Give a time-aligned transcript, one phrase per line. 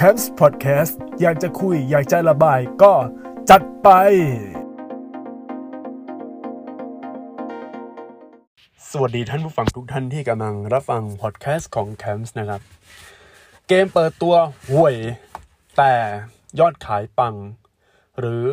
[0.00, 2.92] c a m p s Podcast อยากจะคุย อยากจะระบายก็
[3.50, 3.88] จัดไป
[8.90, 12.60] สวัสดีท่านผู้ฟังทุกท่านที่กำลังรับฟังพอดแคสต์ของ c a m p s นะครับ
[13.68, 14.34] เกมเปิดตัว
[14.70, 14.96] ห่วย
[15.76, 15.92] แต่
[16.58, 17.34] ยอดขายปัง
[18.18, 18.44] หรือ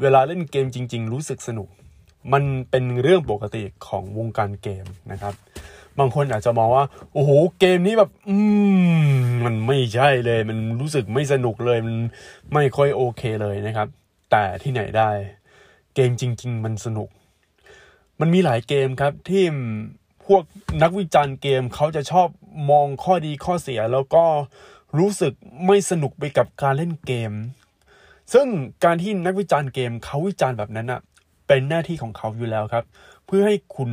[0.00, 1.68] เวลาเล่นเกมจริง ๆ รู้สึกสนุก
[2.32, 5.34] มันเป็นเรื่องปกติของวงการเกมนะครับ
[5.98, 8.36] บางคนอาจจะมองว่า โอ้โห เกมนี้แบบ อื
[9.10, 11.96] ม มันไม่ใช่เลย มันรู้สึกไม่สนุกเลย มัน
[12.52, 13.88] ไม่ค่อยโอเคเลยนะครับ
[14.30, 15.10] แต่ที่ไหนได้
[15.94, 17.08] เกมจริง ๆ มันสนุก
[18.20, 19.44] มันมีหลายเกมครับที่
[20.26, 20.42] พวก
[20.82, 22.28] นักวิจารณ์เกมเขาจะชอบ
[22.70, 24.24] มองข้อดีข้อเสีย แล้วก็
[24.98, 25.32] รู้สึก
[25.66, 27.32] ไม่สนุกไปกับการเล่นเกม
[28.32, 28.46] ซึ่ง
[28.84, 31.00] การที่นักวิจารณ์เกมเขาวิจารณ์แบบนั้นอะ
[31.46, 32.84] เป็นหน้าที่ของเขาอยู่แล้วครับ
[33.26, 33.90] เพื่อให้คุณ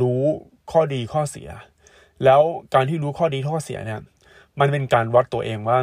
[0.00, 0.24] รู้
[0.70, 1.48] ข้อดีข้อเสีย
[2.24, 2.40] แล้ว
[2.74, 4.00] การที่รู้ข้อดีข้อเสียเนี่ย
[4.60, 5.78] มันเป็นการวัดตัวเองว่า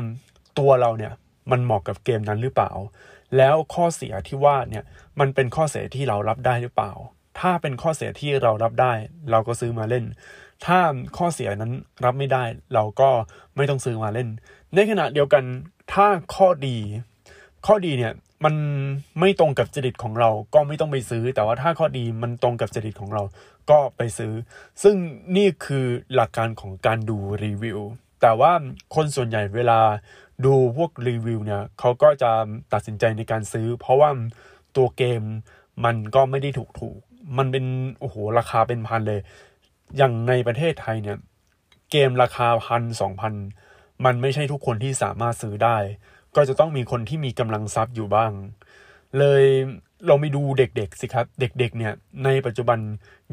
[0.60, 1.14] ตัวเราเนี่ย
[1.52, 2.72] มันเหมาะกับเกมนั้นหรือเปล่า
[3.38, 4.84] แล้วข้อเสียที่ว่าเนี่ย
[5.20, 6.92] มันเป็นข้อเสียที่เรารับได้หรือเปล่า
[7.40, 8.94] ถ้าเป็นข้อเสียที่เรารับได้
[9.32, 10.06] เราก็ซื้อมาเล่น
[10.66, 10.80] ถ้า
[11.18, 11.72] ข้อเสียนั้น
[12.06, 13.10] รับไม่ได้ เราก็
[13.56, 14.30] ไม่ต้องซื้อมาเล่น
[14.74, 15.44] ในขณะเดียวกัน
[15.94, 16.78] ถ้าข้อดี
[17.66, 18.14] ข้อดีเนี่ย
[18.46, 18.56] มัน
[19.20, 23.24] ไม่ตรงกับจริตของเราก็ไม่ต้องไปซื้อ แต่ว่าถ้าข้อดีมันตรงกับจริตของเรา
[23.70, 24.34] ก็ไปซื้อ
[24.84, 24.96] ซึ่ง
[25.36, 27.80] นี่คือหลักการของการดูรีวิว
[28.22, 28.52] แต่ว่า
[28.96, 29.80] คนส่วนใหญ่เวลา
[30.46, 32.32] ดูพวกรีวิวเนี่ยเขาก็จะ
[32.74, 34.10] ตัดสินใจในการซื้อ เพราะว่า
[34.76, 35.24] ตัวเกม
[35.86, 36.98] มันก็ไม่ได้ถูกถูก
[37.38, 37.66] มันเป็น
[38.00, 39.22] โอ้โหราคาเป็นพันเลย
[39.98, 41.18] อย่างในประเทศไทยเนี่ย
[41.92, 43.34] เกมราคาพันสองพัน
[44.06, 45.78] มันไม่ใช่ทุกคนที่สามารถซื้อได้
[46.36, 48.32] ก็จะต้องมีคนที่มีกำลังทรัพย์อยู่บ้าง
[49.18, 49.44] เลย
[50.08, 51.94] เราไปดูเด็กๆสิครับ เด็กๆเนี่ย
[52.26, 52.80] ในปัจจุบัน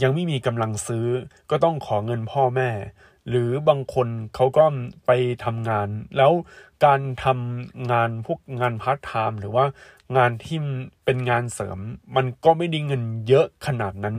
[0.02, 1.06] ยังไม่มีกำลังซื้อ
[1.50, 2.70] ก็ต้องขอเงินพ่อแม่
[3.28, 4.64] หรือบางคนเขาก็
[5.06, 5.10] ไป
[5.44, 6.32] ทำงาน แล้ว
[6.84, 9.64] การทำงานพวกงานพาร์ทไทม์หรือว่า
[10.16, 10.58] งานที่
[11.04, 11.78] เป็นงานเสริม
[12.16, 14.16] มันก็ไม่ได้เงินเยอะขนาดนั้น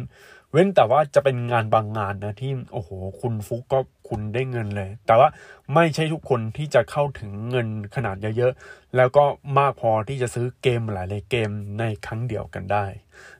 [0.57, 2.90] ว้นแต่ว่าจะเป็นงานบางงานนะที่โอ้โห
[3.22, 3.79] คุณฟุกก็
[4.09, 5.28] คุณได้เงินเลย แต่ว่า
[5.73, 9.25] ไม่ใช่ทุกคนที่จะเข้าถึงเงินขนาดเยอะๆ แล้วก็
[9.59, 12.85] มากพอที่จะซื้อเกมหลายๆเกมในครั้งเดียวกันได้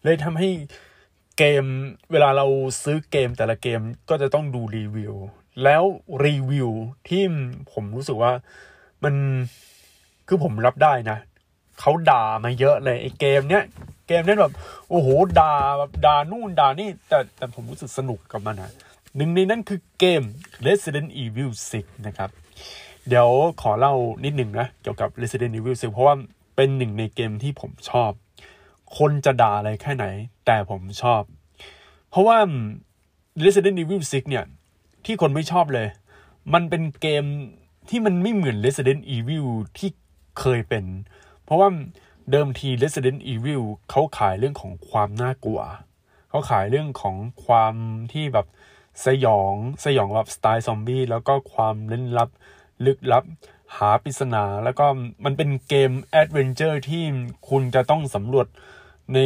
[0.04, 0.50] เลยทำให้
[1.38, 1.64] เกม
[2.12, 2.46] เวลาเรา
[2.84, 5.16] ซื้อเกมแต่ละเกมก็จะต้องดูรีวิว
[5.64, 5.84] แล้ว
[6.26, 6.70] รีวิว
[7.08, 7.24] ที่
[7.74, 8.32] ผมรู้สึกว่า
[9.04, 9.16] มัน
[10.28, 11.18] คือผมรับได้นะ
[11.80, 13.64] เขาด่ามาเยอะเลยไอ้เกมเนี้ย
[14.08, 14.54] เกมเนี้ยแบบ
[14.90, 15.08] โอ้โห
[15.40, 18.72] ด่าแบบด่านู่นด่านี่แต่แต่ผมรู้สึกสนุกกับมันนะ
[19.16, 20.22] หนึ่งในนั้นคือเกม
[20.68, 22.30] Resident Evil 6 นะครับ
[23.08, 23.30] เดี๋ยว
[23.62, 23.94] ขอเล่า
[24.24, 26.16] นิดหนึ่งนะ เกี่ยวกับ Resident Evil 6 เพราะว่า
[26.56, 28.12] เป็นหนึ่งในเกมที่ผมชอบ
[28.98, 30.06] คนจะด่าอะไรแค่ไหน
[30.46, 31.22] แต่ผมชอบ
[32.10, 32.38] เพราะว่า
[33.44, 34.46] Resident Evil 6 เนี่ย
[35.06, 35.88] ที่คนไม่ชอบเลย
[36.54, 37.24] มันเป็นเกม
[37.90, 39.90] ที่มันไม่เหมือน Resident Evil ที่
[40.40, 40.84] เคยเป็น
[41.48, 41.70] เพราะว่า
[42.32, 45.62] เดิมที Resident Evil เขาขายเรื่องของความน่ากลัว
[46.30, 47.16] เขาขายเรื่องของ
[47.46, 47.74] ความ
[48.14, 48.48] ที่แบบ
[49.06, 49.54] สยอง
[49.86, 52.30] สยองแบบสไตล์ซอมบี้แล้วก็ความเร้นลับ
[52.86, 53.24] ลึกลับ
[53.76, 54.86] หาปริศนา แล้วก็
[55.26, 57.04] มันเป็นเกม adventure ที่
[57.50, 58.48] คุณจะต้องสำรวจ
[59.14, 59.20] ใน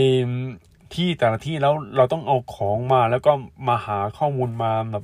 [0.95, 3.31] ที่แต่ละที่แล้วเราต้องเอาของมาแล้วก็
[3.67, 5.03] มาหาข้อมูลมาแบบ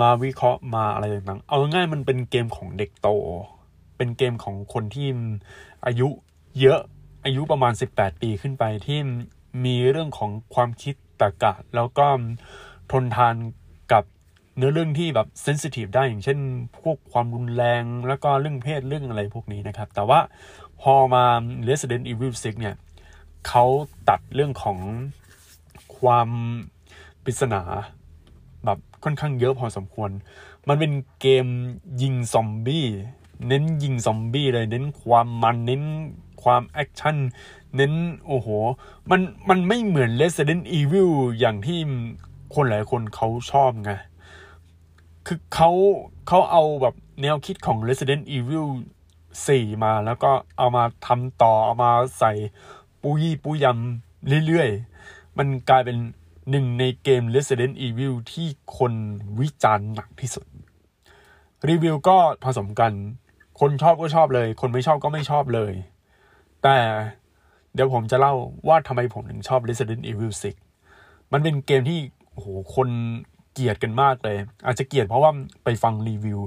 [0.00, 3.08] มาวิเคราะห์มาอะไรต่างๆ เอาง่ายมันเป็นเกมของเด็กโต
[3.96, 5.08] เป็นเกมของคนที่
[5.86, 6.08] อายุ
[6.60, 6.80] เยอะ
[7.24, 8.98] อายุประมาณ 18 ปีขึ้นไปที่
[9.64, 12.06] มีเรื่องของความคิดตรกะ แล้วก็
[12.92, 13.34] ทนทาน
[13.92, 14.04] กับ
[14.56, 16.38] เนื้อเรื่องที่แบบเซนซิทีฟได้อย่างเช่น
[16.80, 20.20] พวกความรุนแรงแล้วก็เรื่องเพศเรื่องอะไรพวกนี้นะครับ แต่ว่า
[20.82, 21.24] พอมา
[21.68, 22.74] Resident Evil 6 เนี่ย
[23.48, 23.64] เขา
[24.08, 24.78] ตัดเรื่องของ
[25.98, 26.28] ความ
[27.24, 27.62] ปริศนา
[28.64, 30.10] แบบค่อนข้างเยอะพอสมควร
[30.68, 31.46] มันเป็นเกม
[32.02, 32.86] ยิงซอมบี้
[33.48, 35.82] เน้นยิงซอมบี้เลย เน้นความมัน เน้น
[36.44, 37.16] ความ action
[37.76, 37.92] เน้น
[38.26, 38.48] โอ้โห
[39.10, 41.78] มันมันไม่เหมือน Resident Evil อย่างที่
[42.54, 43.92] คนหลายคนเขาชอบไง
[45.26, 45.70] คือเขา
[46.28, 48.66] เขาเอาแบบแนวคิดของ Resident Evil
[49.24, 52.32] 4 มาแล้วก็เอามาทำต่อ เอามาใส่
[53.02, 55.96] ปุยปุยยำเรื่อยๆ มันกลายเป็น
[56.50, 58.48] หนึ่งในเกม Resident Evil ที่
[58.78, 58.92] คน
[59.40, 60.46] วิจารณ์หนักที่สุด
[61.68, 62.92] รีวิวก็ผสมกัน
[63.60, 65.72] คนชอบก็ชอบเลย คนไม่ชอบก็ไม่ชอบเลย
[66.64, 66.78] แต่
[67.74, 68.34] เดี๋ยวผมจะเล่า
[68.68, 70.32] ว่าทำไมผมถึงชอบ Resident Evil
[70.82, 71.98] 6 มันเป็นเกมที่
[72.32, 72.88] โอ้โหคน
[73.52, 75.30] เกลียดกันมากเลย อาจจะเกลียดเพราะว่า
[75.64, 76.40] ไปฟังรีวิว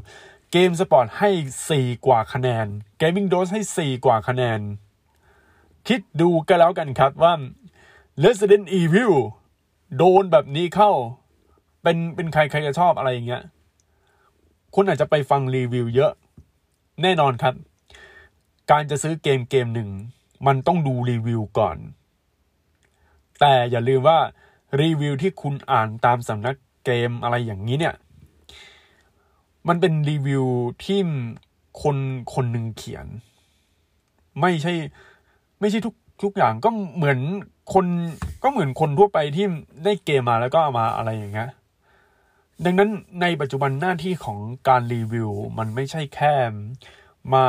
[0.51, 1.29] เกมสปอร์ตให้
[1.69, 2.67] 4 กว่าคะแนน
[3.01, 4.59] Gaming Dose ให้ 4 กว่าคะแนน
[5.87, 7.33] คิดดูกันแล้วกันครับว่า
[8.23, 9.13] Resident Evil
[9.97, 10.91] โดนแบบนี้เข้า
[11.83, 13.43] เป็นเป็นใครใครจะชอบอะไรอย่างเงี้ย
[14.75, 16.11] คุณอาจจะไปฟังรีวิวเยอะ
[17.03, 17.53] แน่นอนครับ
[18.71, 19.89] การจะซื้อเกมเกมหนึ่ง
[20.47, 21.77] มันต้องดูรีวิวก่อน
[23.39, 24.19] แต่อย่าลืมว่า
[24.81, 27.95] รีวิวที่คุณอ่านตามสำนักเกมอะไรอย่างนี้เนี่ย
[29.67, 30.45] มันเป็นรีวิว
[30.85, 30.99] ที่
[31.81, 31.97] คน
[32.33, 33.05] คนหนึ่งเขียน
[34.41, 34.73] ไม่ใช่
[35.59, 37.19] ไม่ใช่ทุกทุกอย่างก็เหมือน
[37.73, 37.85] คน
[38.43, 39.45] ก็เหมือนคนทั่วไปที่
[39.83, 41.49] ได้เกมมาแล้วก็เอามาอะไรอย่างเงี้ย
[42.65, 42.89] ดังนั้น
[43.21, 46.33] ในปัจจุบันหน้าที่ของการรีวิว มันไม่ใช่แค่
[47.33, 47.45] มา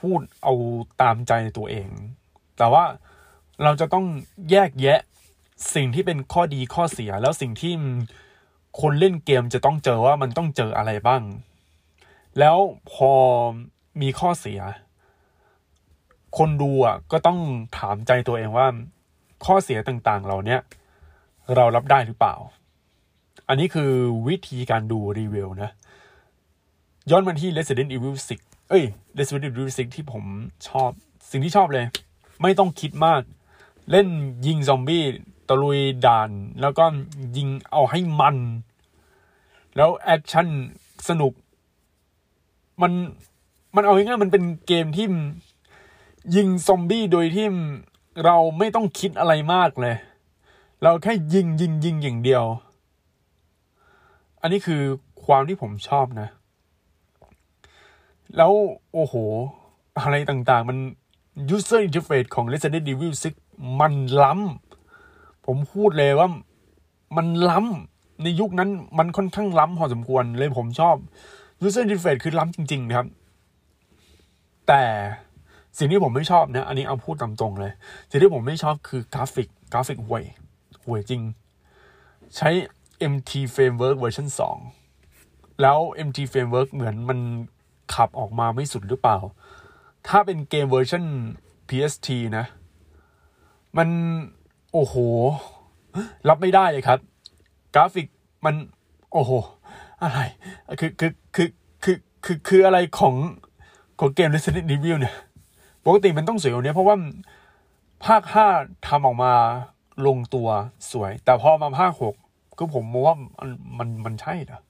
[0.00, 0.54] พูดเอา
[1.02, 1.88] ตามใจตัวเอง
[2.58, 2.84] แต่ว่า
[3.62, 4.06] เราจะต้อง
[4.50, 5.00] แยกแยะ
[5.74, 7.72] สิ่งที่เป็นข้อดีข้อเสีย แล้วสิ่งที่
[8.80, 11.22] คนเล่นเกมจะต้องเจอว่ามันต้องเจออะไรบ้าง
[12.38, 12.56] แล้ว
[12.92, 13.12] พอ
[14.00, 14.60] มีข้อเสีย
[16.38, 17.38] คนดูอะก็ต้อง
[17.78, 18.66] ถามใจตัวเองว่า
[19.44, 20.56] ข้อเสียต่างๆ เหล่านี้
[21.54, 22.34] เรารับได้หรือเปล่า
[23.48, 23.90] อันนี้คือ
[24.28, 25.70] วิธีการดูรีวิวนะ
[27.10, 28.84] ย้อนมาที่ Resident Evil 6 เอ้ย
[29.18, 30.24] Resident Evil 6ที่ผม
[30.68, 30.90] ชอบ
[31.30, 31.86] สิ่งที่ชอบเลย
[32.42, 33.22] ไม่ต้องคิดมาก
[33.90, 34.08] เล่น
[34.46, 35.04] ยิงซอมบี้
[35.48, 36.30] ตะลุยด่าน
[36.60, 36.84] แล้วก็
[37.36, 38.36] ยิงเอาให้มัน
[39.76, 40.46] แล้วแอคชั่น
[41.08, 41.32] สนุก
[42.82, 42.92] มัน
[43.76, 45.06] มันเอาง่ายๆมันเป็นเกมที่
[46.36, 47.46] ยิงซอมบี้โดยที่
[48.24, 49.96] เราไม่ต้องคิดอะไรมากเลย
[50.82, 52.44] เราแค่ยิงยิงยิงอย่างเดียว
[54.40, 54.82] อันนี้คือ
[55.24, 56.28] ความที่ผมชอบนะ
[58.36, 58.52] แล้ว
[58.92, 59.14] โอ้โห
[59.98, 60.78] อะไรต่างๆ มัน
[61.54, 63.12] user interface ของ Resident Evil
[63.44, 63.94] 6 มัน
[64.24, 66.28] ล้ำ ผมพูดเลยว่า
[67.16, 70.96] มันล้ำ ในยุคนั้นมันค่อนข้างล้ำพอสมควรเลยผมชอบ
[71.66, 73.06] user interface คือล้ำจริง ๆ นะครับ
[74.68, 74.82] แต่
[75.78, 77.72] สิ่งที่ผมไม่ชอบนะ อันนี้เอาพูดตามตรงเลย
[78.10, 80.24] สิ่งที่ผมไม่ชอบคือกราฟิก กราฟิกห่วย
[80.84, 81.22] ห่วยจริง
[82.36, 82.50] ใช้
[83.12, 84.28] MT Framework เวอร์ชัน
[84.94, 87.18] 2แล้ว MT Framework เหมือนมัน
[87.94, 89.18] ขับออกมาไม่สุดหรือเปล่า
[90.08, 91.04] ถ้าเป็นเกมเวอร์ชัน
[91.68, 92.44] PS3 นะ
[93.76, 93.88] มัน
[94.72, 94.94] โอ้โห
[96.28, 96.98] รับไม่ได้เลยครับ
[97.74, 98.06] กราฟิก
[98.44, 98.54] มัน
[99.12, 99.30] โอ้โห
[100.02, 100.20] อะไร
[100.80, 101.48] คือคือคือ
[101.84, 103.14] คือคือคืออะไรของ
[104.00, 105.14] ของเกม Resident Evil เนี่ย
[105.84, 106.96] ปกติมันต้องสวยกว่านี้เพราะว่า
[108.06, 108.46] ภาคห้า
[108.86, 109.32] ทำออกมา
[110.06, 110.48] ลงตัว
[110.92, 112.14] สวย แต่พอมาภาคหก
[112.58, 114.60] ก็ผมมองว่ามันมันมันใช่เหรอ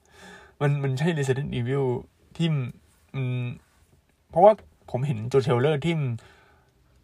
[0.60, 1.84] มันมันใช่ Resident Evil
[2.36, 2.48] ที่
[3.14, 3.44] อืม
[4.30, 4.52] เพราะว่า
[4.90, 5.94] ผมเห็นโจเทลเลอร์ที่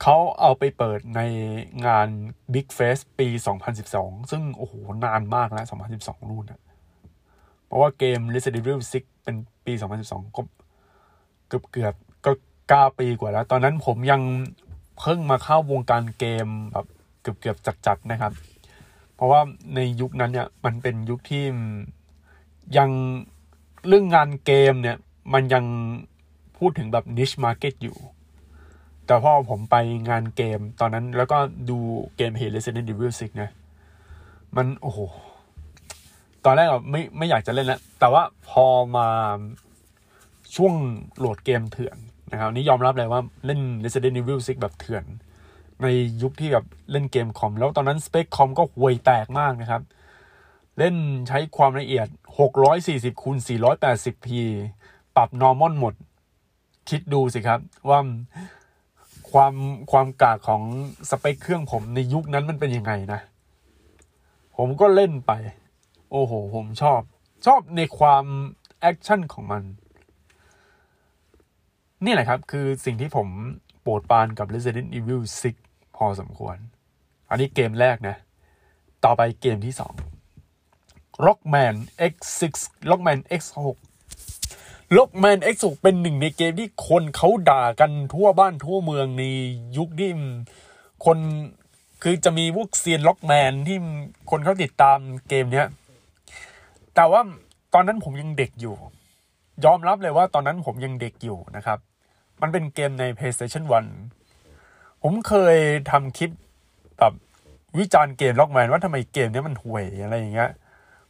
[0.03, 1.21] เขาเอาไปเปิดใน
[1.87, 2.09] งาน
[2.55, 3.29] Big Face ปี
[3.79, 4.75] 2012 ซึ่ง โอ้โห
[5.05, 5.67] นานมากแล้ว
[5.99, 6.61] 2012นู่นนะ
[7.67, 9.37] เพราะว่าเกม Resident Evil 6 เป็น
[9.67, 9.73] ปี
[10.05, 10.43] 2012 ก็
[11.49, 12.33] เกือบเกือบก็
[12.69, 14.23] เก้าปีกว่าแล้ว ตอนนั้นผมยัง
[14.99, 16.87] เพิ่งมาเข้าวงการเกมแบบ
[17.23, 18.33] เกือบเกือบจัดๆนะครับ
[19.15, 19.41] เพราะว่า
[19.75, 21.45] ในยุคนั้นเนี่ย มันเป็นยุคที่
[22.77, 22.91] ยัง
[23.87, 24.97] เรื่องงานเกมเนี่ย
[25.33, 25.65] มันยัง
[26.59, 27.97] พูดถึงแบบ niche market อยู่
[29.07, 29.77] แต่พอผมไป
[30.09, 31.39] งานเกมตอนนั้นแล้วก็
[31.71, 31.79] ดู
[32.17, 33.51] เกม Hey Resident Evil 6นะ
[34.57, 34.99] มันโอ้โห
[36.45, 38.67] ตอนแรกอะไม่ไม่อยากจะเล่นแล้ว แต่ว่าพอ
[38.97, 39.09] มา
[40.57, 40.75] ช่วง
[41.19, 41.97] โหลดเกมเถื่อน
[42.33, 45.05] นะครับนี่ยอมรับเลยว่าเล่น Resident Evil 6 แบบเถื่อน
[45.83, 45.87] ใน
[46.23, 49.83] ยุคที่แบบเล่นเกมคอม แล้วตอนนั้นสเปคคอมก็ห่วยแตกมากนะครับ
[50.79, 50.97] เล่น
[51.29, 52.07] ใช้ความละเอียด
[52.65, 54.29] 640คูณ 480p
[55.17, 55.95] ปรับ normal หมด
[56.89, 58.01] คิดดูสิครับว่า
[59.31, 59.55] ความ
[59.91, 60.63] ความกากของ
[61.11, 63.21] สเปคเครื่องผมในยุคนั้นมันเป็นยังไงนะ
[64.57, 65.33] ผมก็เล่นไป
[66.11, 67.01] โอ้โห ผมชอบ
[67.47, 68.25] ชอบในความ
[68.81, 69.63] action ของมัน
[72.05, 73.29] นี่แหละครับ คือสิ่งที่ผม
[73.83, 75.23] โปรดปรานกับ Resident Evil
[75.59, 76.57] 6 พอสมควร
[77.31, 78.17] อันนี้เกมแรกนะ
[79.05, 79.95] ต่อไปเกมที่สอง
[81.27, 81.75] Rockman
[82.13, 82.43] X6
[82.91, 83.77] Rockman X6
[84.97, 89.23] Rockman X6 เป็นหนึ่งในเกมที่คนเขาด่ากันทั่วบ้านทั่วเมืองใน
[89.77, 90.11] ยุคที่
[91.05, 91.19] คน
[92.03, 93.79] คือจะมีพวกเซียนล็อกแมนที่
[94.31, 95.67] คนเขาติดตามเกมเนี้ย
[96.95, 97.21] แต่ว่า
[97.75, 98.77] ตอนนั้นผมยังเด็กอยู่
[99.65, 101.79] ยอมรับเลยว่าตอนนั้นผมยังเด็กอยู่นะครับ
[102.41, 103.65] มันเป็นเกมใน PlayStation
[104.35, 105.57] 1 ผมเคย
[105.91, 106.31] ทำคลิป
[106.99, 107.15] แบบ
[107.79, 110.51] วิจารณ์เกมล็อกแมนว่าทำไมเกมนี้มันห่วยอะไรอย่างเงี้ย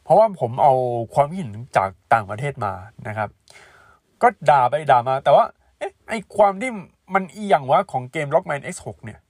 [0.03, 0.75] เพราะว่าผมเอา
[1.15, 2.73] ความเห็นจากต่างประเทศมา
[3.09, 3.31] นะครับ
[4.23, 5.45] ก็ด่าไปด่ามา แต่ว่า
[5.79, 6.71] เอ๊ะไอความที่
[7.15, 9.21] มันอีอย่างว่าของเกม Rockman X6 เนี่ย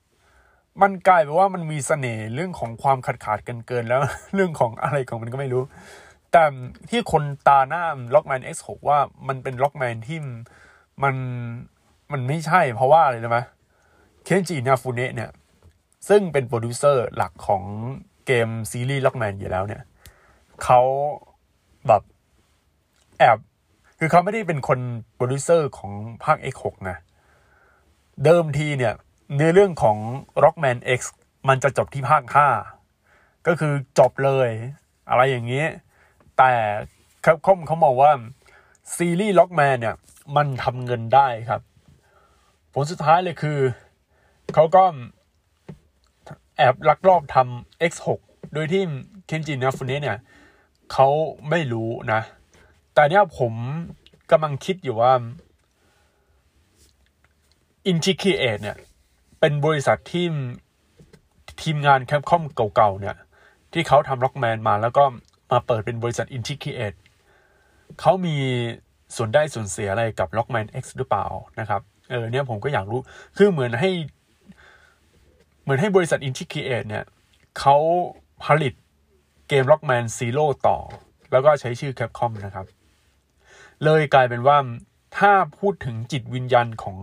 [0.82, 4.00] มันกลายเป็นว่ามันมีเสน่ห์เรื่องของความขาดขาดกันเกินแล้ว
[4.34, 5.62] เรื่องของอะไรของมันก็ไม่รู้
[6.32, 6.44] แต่
[6.90, 10.18] ที่คนตราหน้า Rockman X6 ว่ามันเป็น Rockman ที่
[11.02, 11.14] มัน
[12.12, 13.40] มันไม่ใช่เพราะว่าอะไรรู้ไหม
[14.24, 15.30] เคจิ อินาฟูเนะเนี่ย
[16.08, 17.62] ซึ่งเป็นโปรดิวเซอร์หลักของ
[18.26, 19.82] เกมซีรีส์ Rockman อยู่แล้วเนี่ย
[20.62, 20.80] เขา
[21.86, 22.02] แบบ
[23.18, 23.38] แอบ
[24.02, 24.78] คือเขาไม่ได้เป็นคน
[25.14, 25.92] โปรดิวเซอร์ของ
[26.24, 26.98] ภาค X6 นะ
[28.24, 28.94] เดิมทีเนี่ย
[29.34, 29.96] เนื้อเรื่องของ
[30.44, 31.00] Rockman X
[31.48, 32.22] มันจะจบที่ภาค
[32.86, 34.48] 5 ก็คือจบเลย
[35.10, 35.64] อะไรอย่างนี้
[36.38, 36.52] แต่
[37.22, 38.12] เขาเขาเขามองว่า
[38.96, 39.96] ซีรีส์ Rockman เนี่ย
[40.36, 41.60] มันทำเงินได้ครับ
[42.72, 43.58] ผลสุดท้ายเลยคือ
[44.54, 44.84] เขาก็
[46.56, 48.08] แอบลักลอบทำ X6
[48.54, 48.82] โดยที่
[49.26, 50.18] เคจิ อินาฟูเนะเนี่ย
[50.92, 51.08] เขา
[51.50, 52.20] ไม่รู้นะ
[53.00, 53.52] แต่เนี้ยผม
[54.30, 55.12] กำลังคิดอยู่ว่า
[57.86, 58.76] อินชิคิเอเนี่ย
[59.40, 60.26] เป็นบริษัทที่
[61.62, 63.16] ทีมงาน Capcom เก่าๆเนี่ย
[63.72, 65.04] ที่เขาทำ Rockman มาแล้วก็
[65.50, 66.80] มาเปิดเป็นบริษัทอินชิคิเอ
[68.00, 68.36] เขามี
[69.16, 71.26] ส่วนได้ส่วนเสียอะไรกับ Rockman X หรือเปล่า
[71.60, 71.80] นะครับ
[72.10, 73.00] เออเนี่ยผมก็อยากรู้
[73.36, 73.90] คือเหมือนให้
[75.62, 77.04] เหมือนให้บริษัท i n t i c r e a t e เนี่ย
[77.58, 77.76] เขา
[78.44, 78.72] ผลิต
[79.48, 80.78] เกม Lockman Zero ต่อ
[81.32, 82.66] แล้วก็ใช้ชื่อ Capcom นะครับ
[83.84, 84.56] เลยกลายเป็นว่า
[85.18, 86.96] ถ้าพูดถึงจิตวิญญาณของ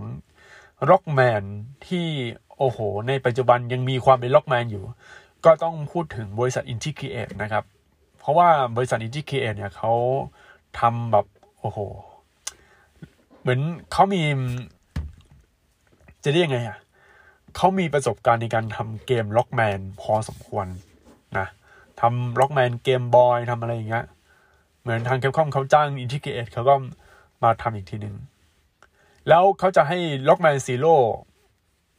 [0.90, 1.44] Rockman
[1.88, 2.08] ที่
[2.58, 4.84] โอ้โห ในปัจจุบันยังมีความเป็น Rockman อยู่
[5.46, 7.64] ก็ต้องพูดถึงบริษัท i n t i c r e a t e นะครับ
[8.20, 9.94] เพราะว่าบริษัท i n t i c r e a t e เนี่ยเขา
[10.80, 11.26] ทำแบบ
[11.60, 11.80] โอ้โห
[13.42, 14.22] เหมือนเขามี
[16.24, 16.78] จะเรียกไงอะ
[17.56, 20.68] เขามีประสบการณ์ในการทำเกม Rockman พอสมควร
[21.38, 21.48] นะ
[22.02, 24.06] ทำ Rockman Game Boy ทำอะไรอย่างเงี้ย
[24.88, 26.76] เหมือนทาง Capcom เขาจ้าง Inti Creates เขาก็
[27.44, 28.16] มาทำอีกทีหนึ่ง
[29.30, 30.96] แล้วเขาจะให้ Rockman Zero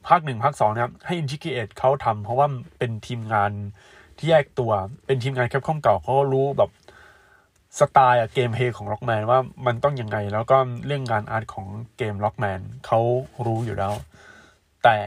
[0.07, 3.51] ภาคหนึ่งภาคสองนะครับ ให้ Inti Creates เขาทำเพราะว่าเป็นทีมงาน
[4.17, 4.71] ที่แยกตัว
[5.05, 6.71] เป็นทีมงานแคปคอมเก่าเขารู้แบบ
[7.79, 11.67] สไตล์เกมเพย์ของล็อกแมนว่ามันต้องยังไง แล้วก็เรื่องงานอาร์ตของ
[11.97, 12.99] เกมล็อกแมนเขา
[13.45, 13.93] รู้อยู่แล้ว
[14.83, 14.97] แต่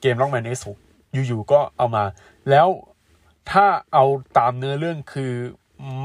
[0.00, 0.72] เกมล็อกแมนเอสุ
[1.26, 2.04] อยู่ๆก็เอามา
[2.50, 2.68] แล้ว
[3.50, 4.04] ถ้าเอา
[4.38, 5.32] ตามเนื้อเรื่องคือ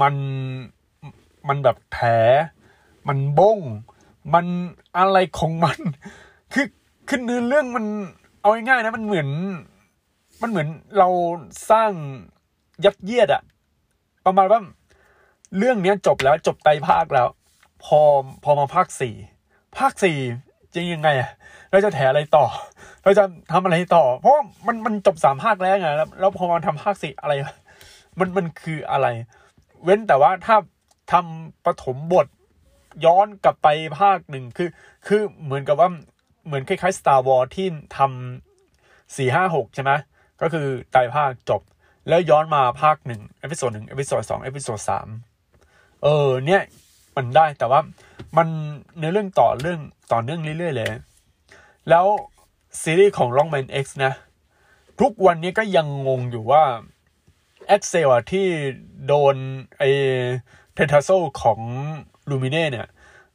[0.01, 0.15] มัน
[1.47, 2.07] มันแบบแผล
[3.07, 3.59] มันบง
[4.33, 4.45] มัน
[4.97, 5.79] อะไรของมัน
[6.53, 6.67] คือ
[7.07, 7.85] คือเนื้อเรื่องมัน
[8.41, 9.27] เอาง่ายๆนะ มันเหมือน
[10.41, 10.67] มันเหมือน
[10.97, 11.09] เรา
[11.71, 11.91] สร้าง
[12.85, 13.41] ยัดเยียดอะ
[14.25, 14.59] ประมาณว่า
[15.57, 17.27] เรื่องนี้จบแล้วจบไตภาคแล้ว
[17.83, 17.99] พอ
[18.43, 19.15] พอมาภาคสี่
[19.77, 20.17] ภาคสี่
[20.73, 21.31] จะยังไงอะ
[21.71, 22.45] เราจะแถอะไรต่อ
[23.03, 24.33] เราจะทำอะไรต่อ เพราะ
[24.67, 27.33] มันมันจบสามภาคแล้วไงแล้วแล้วพอมาทำภาคสี่อะไร
[28.19, 29.07] มันมันคืออะไร
[29.83, 30.55] เว้นแต่ว่าถ้า
[31.11, 32.27] ทำปฐมบท
[33.05, 33.67] ย้อนกลับไป
[33.99, 34.69] ภาคหนึ่งคือ
[35.07, 35.89] คือเหมือนกับว่า
[36.45, 39.91] เหมือนคล้ายๆ Star Wars ที่ทำสี่ห้าหกใช่ไหม
[40.41, 41.61] ก็คือไตรภาคจบ
[42.07, 45.07] แล้วย้อนมาภาคหนึ่ง episode หนึ่ง episode สอง episode สาม
[46.03, 46.61] เออเนี่ย
[47.15, 47.79] มันได้แต่ว่า
[48.37, 48.47] มัน
[48.99, 49.79] ในเรื่องต่อเรื่อง
[50.11, 50.91] ต่อเนื่องเรื่อยๆเลย
[51.89, 52.05] แล้ว
[52.81, 54.13] ซีรีส์ของ Rockman X นะ
[54.99, 56.63] ทุกวันนี้ก็ยังงงอยู่ว่า
[57.75, 58.47] Excel ที่
[59.07, 59.35] โดน
[59.77, 59.83] ไอ
[60.79, 61.09] เทนทาโซ
[61.43, 61.59] ของ
[62.29, 62.87] ลูมิเน่เนี่ย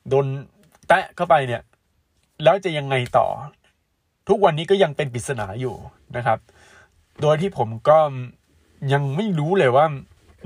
[0.08, 0.26] โดน
[0.88, 1.62] แตะเข้าไปเนี่ย
[2.42, 3.26] แล้วจะยังไงต่อ
[4.28, 5.74] ทุกวันนี้ก็ยังเป็นปริศนาอยู่
[6.16, 6.38] นะครับ
[7.22, 7.98] โดยที่ผมก็
[8.92, 9.86] ยังไม่รู้เลยว่า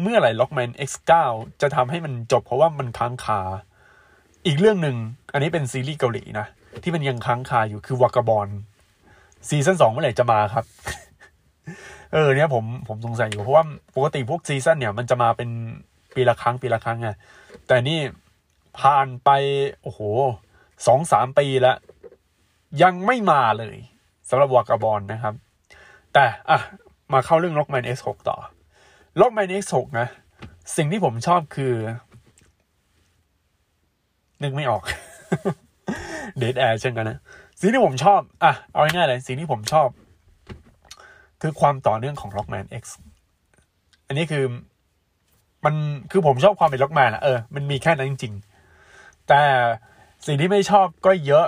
[0.02, 1.12] เมื่อไหร่ Lockman X9
[1.60, 3.40] จะทำให้มันจบเพราะว่ามันค้างคา
[4.46, 4.96] อีกเรื่องหนึ่ง
[5.32, 6.46] อันนี้เป็นซีรีส์เกาหลีนะ
[6.82, 8.48] ที่มันยังค้างคาอยู่คือวากาบอล
[9.48, 10.64] ซีซั่นสองเมื่อไหร่จะมาครับ
[12.12, 13.64] เออเนี่ยผมผมสงสัยอยู่เพราะว่า
[13.94, 15.50] ปกติพวกซีซั่นเนี่ยมันจะมาเป็น
[16.14, 17.08] ปีละครั้งปีละครั้งไง
[17.66, 18.00] แต่นี่
[18.78, 19.30] ผ่านไป
[19.82, 20.00] โอ้โห
[20.86, 21.76] สองสามปีแล้ว
[22.82, 23.76] ยังไม่มาเลย
[24.28, 25.34] สำหรับวากาบอลนะครับ
[26.14, 26.58] แต่อะ
[27.12, 28.36] มาเข้าเรื่อง Rockman X6 ต่อ
[29.20, 30.06] Rockman X หกนะ
[30.76, 31.74] สิ่งที่ผมชอบคือ
[34.42, 34.82] นึกไม่ออก
[36.38, 37.18] dead air เช่นกันนะ
[37.60, 39.88] สิ่งที่ผมชอบ อะ เอาง่ายๆเลย สิ่งที่ผมชอบ
[41.40, 42.84] คือความต่อเนื่องของ Rockman X
[44.06, 44.44] อันนี้คือ
[45.64, 45.74] มัน
[46.10, 48.34] คือผมชอบความเป็น Rockman อะเออมันมีแค่นั้นจริง
[48.80, 49.42] ๆ แต่
[50.26, 51.46] สิ่งที่ไม่ชอบก็เยอะ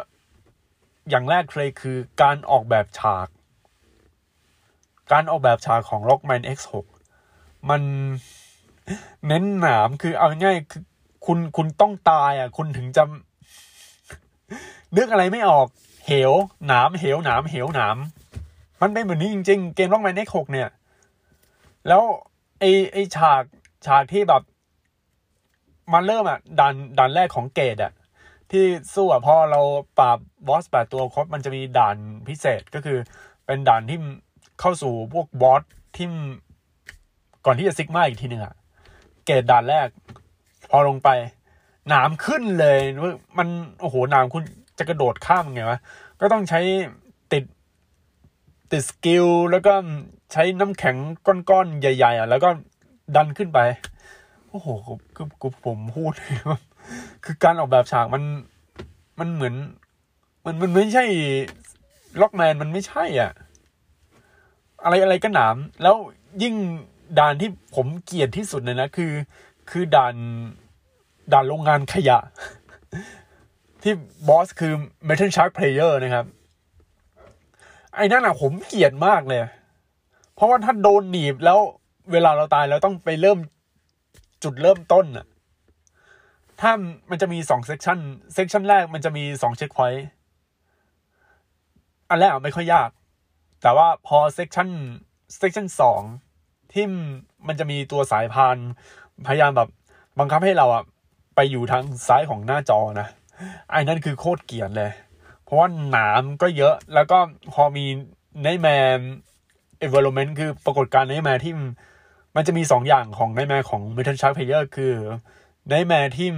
[1.11, 3.29] อย่างแรกเลยคือการออกแบบฉาก
[5.12, 6.85] การออกแบบฉากของ Rockman X6
[7.71, 7.83] มัน
[9.26, 10.83] เน้นหนามคือเอาง่ายคือ
[11.26, 13.02] คุณคุณต้องตายอะ คุณถึงจะ
[14.97, 15.67] นึกอะไรไม่ออก
[16.07, 16.33] เหว
[16.67, 17.97] หนามเหวหนามเหวหนาม
[18.81, 20.69] มันเป็นแบบนี้จริง ๆ เกม Rockman X หกเนี่ย
[21.88, 22.02] แล้ว
[22.61, 23.43] ไอไอฉาก
[23.87, 24.43] ฉากที่แบบ
[25.93, 27.93] มันเริ่มอะด่านด่านแรกของ Gate อะ
[28.51, 29.61] ที่สู้อะพอเรา
[29.99, 30.19] ปราบ
[30.49, 31.97] บอสแปดตัวครบมันจะมีด่าน
[32.29, 32.99] พิเศษก็คือ
[33.47, 33.99] เป็นด่านที่
[34.61, 35.63] เข้าสู่พวกบอส
[35.97, 36.07] ที่
[37.45, 38.55] ก่อนที่จะ Sigma อีกทีหนึ่งอะ
[39.25, 39.89] Gate ด่านแรก
[40.71, 41.09] พอลงไป
[41.89, 42.81] หนามขึ้นเลย
[43.39, 43.49] มัน
[43.81, 44.43] โอ้โหหนามคุณ
[44.79, 45.81] จะกระโดดข้ามไงวะ
[46.21, 46.61] ก็ต้องใช้
[47.33, 47.45] ติด
[48.73, 49.75] ติด skill แล้วก็
[50.33, 50.97] ใช้น้ำแข็ง
[51.27, 52.49] ก้อนๆใหญ่ ๆอะแล้วก็
[53.17, 53.59] ดันขึ้นไป
[54.49, 54.69] โอ้โห
[55.17, 56.12] คือคือผมพูด
[57.25, 58.23] คือการออกแบบฉากมัน
[59.19, 59.55] มันเหมือน
[60.45, 61.05] มันมันไม่ใช่
[62.21, 63.33] Rockman มันไม่ใช่อะ
[64.83, 65.97] อะไรอะไรก็หนาม แล้ว
[66.43, 66.55] ยิ่ง
[67.19, 69.12] ด่านที่ผมเกลียดที่สุดเลยนะ คือ
[69.71, 70.14] คือด่าน
[71.33, 72.19] ด่านโรงงานขยะ
[73.83, 73.93] ที่
[74.29, 74.73] บอสคือ
[75.09, 76.26] Metal Shark Player นะครับ
[77.95, 79.40] ไอ้นั่นอะผมเกลียดมากเลย
[80.35, 81.59] เพราะว่าถ้าโดนหนีบแล้ว
[82.12, 83.38] เวลาเราตายเราต้องไปเริ่ม
[84.43, 85.26] จุดเริ่มต้นอะ
[86.61, 86.73] ถ้า
[87.11, 90.07] มันจะมีสอง section section แรกมันจะมีสอง checkpoint
[92.09, 92.90] อันแรกไม่ค่อยยาก
[93.62, 96.02] แต่ว่าพอ section section สอง
[96.73, 96.85] ที่
[97.47, 98.57] มันจะมีตัวสายพาน
[99.26, 99.69] พยายามแบบ
[100.19, 100.85] บังคับให้เราอะ
[101.35, 103.09] ไปอยู่ทางซ้ายของหน้าจอนะ
[103.71, 104.90] ไอ้นั่นคือโคตรเกลียดเลย
[105.43, 107.19] เพราะว่าหนามก็เยอะแล้วก็
[107.52, 107.85] พอมี
[108.43, 108.99] nightmare
[109.79, 111.55] environment คือปรากฏการณ์ nightmare ที่
[112.37, 114.95] มันจะมีสองอย่างของ nightmare ของ Metal Shark Player คือ
[115.71, 116.29] nightmare ที่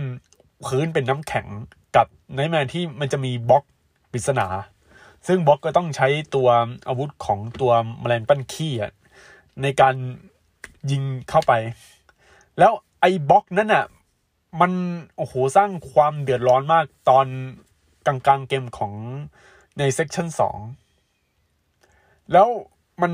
[0.66, 1.46] พื้นเป็นน้ำแข็ง
[1.96, 3.64] กับ nightmare ที่มันจะมีบล็อก
[4.12, 4.46] ปริศนา
[5.26, 6.48] ซึ่งบล็อกก็ต้องใช้ตัว
[6.88, 8.72] อาวุธของตัวแมลงปั้นขี้
[9.62, 9.94] ในการ
[10.90, 11.52] ยิงเข้าไป
[12.58, 13.86] แล้วไอ้บล็อกนั้นอะ
[14.60, 14.72] มัน
[15.16, 17.26] โอ้โหสร้างความเดือดร้อนมากตอน
[18.06, 18.92] กลางๆเกมของ
[19.78, 20.58] ใน section สอง
[22.32, 22.48] แล้ว
[23.02, 23.12] มัน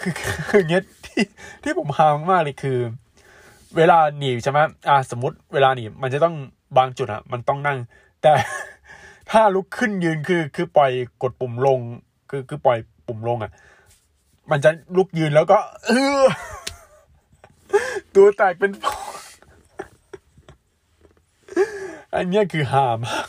[0.00, 0.12] คือ
[0.50, 1.24] คือเงี้ยที่
[1.62, 2.78] ที่ผมฮามากเลยคือ
[3.76, 6.34] เวลาหนีใช่ไหมอ่าสมมติเวลาหนีมันจะต้อง
[6.76, 7.78] บางจุดอะมันต้องนั่ง
[8.22, 8.32] แต่
[9.30, 10.90] ถ้าลุกขึ้นยืนคือคือปล่อย
[11.22, 11.80] กดปุ่มลง
[12.30, 13.52] คือคือปล่อยปุ่มลงอะ
[14.50, 15.90] มันจะลุกยืนแล้วก็เอ
[16.20, 16.22] อ
[18.14, 19.00] ตัวแตกเป็นฟอง
[22.14, 23.28] อันเนี้ยคือหามาก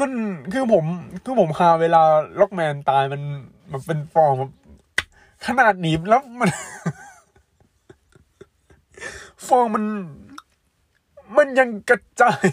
[0.00, 0.10] มัน
[0.52, 0.84] คือผม
[1.24, 2.02] คือผมหาเวลา
[2.40, 3.22] ล็อกแมนตายมัน
[3.70, 4.34] มันเป็นฟอง
[5.46, 6.50] ขนาดหนีบแล้วมัน
[9.46, 9.84] ฟองมัน
[11.36, 12.46] มันยังกระจาย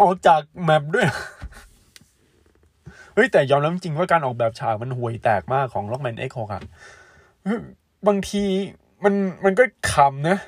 [0.00, 1.06] ออกจาก map ด้วย
[3.14, 6.62] เฮ้ยแต่ยอมรับจริงว่าการออกแบบฉากมันห่วยแตกมากของ Rockman X หกอะ
[8.06, 8.44] บางที
[9.04, 10.38] มันมันก็ขำนะ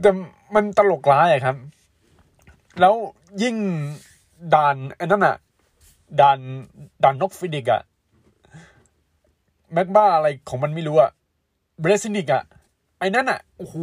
[0.00, 0.10] แต่
[0.54, 1.56] มันตลกร้ายอะครับ
[2.80, 2.94] แล้ว
[3.42, 3.56] ยิ่ง
[4.54, 5.36] ด่านไอ้นั่นอะ
[6.20, 6.38] ด่าน
[7.02, 7.82] ด่านนกฟีนิกซ์อะ
[9.72, 11.10] แมกบ้าอะไรของมันไม่รู้อะ
[11.80, 12.42] Blaze Heatnix อะ
[12.98, 13.76] ไอ้นั่นอะโอ้โห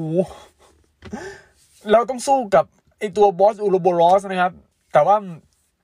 [1.92, 2.66] เราต้องสู้กับ
[3.00, 4.54] ไอตัวบอส Ouroboros นะครับ
[4.94, 5.16] แต่ว่า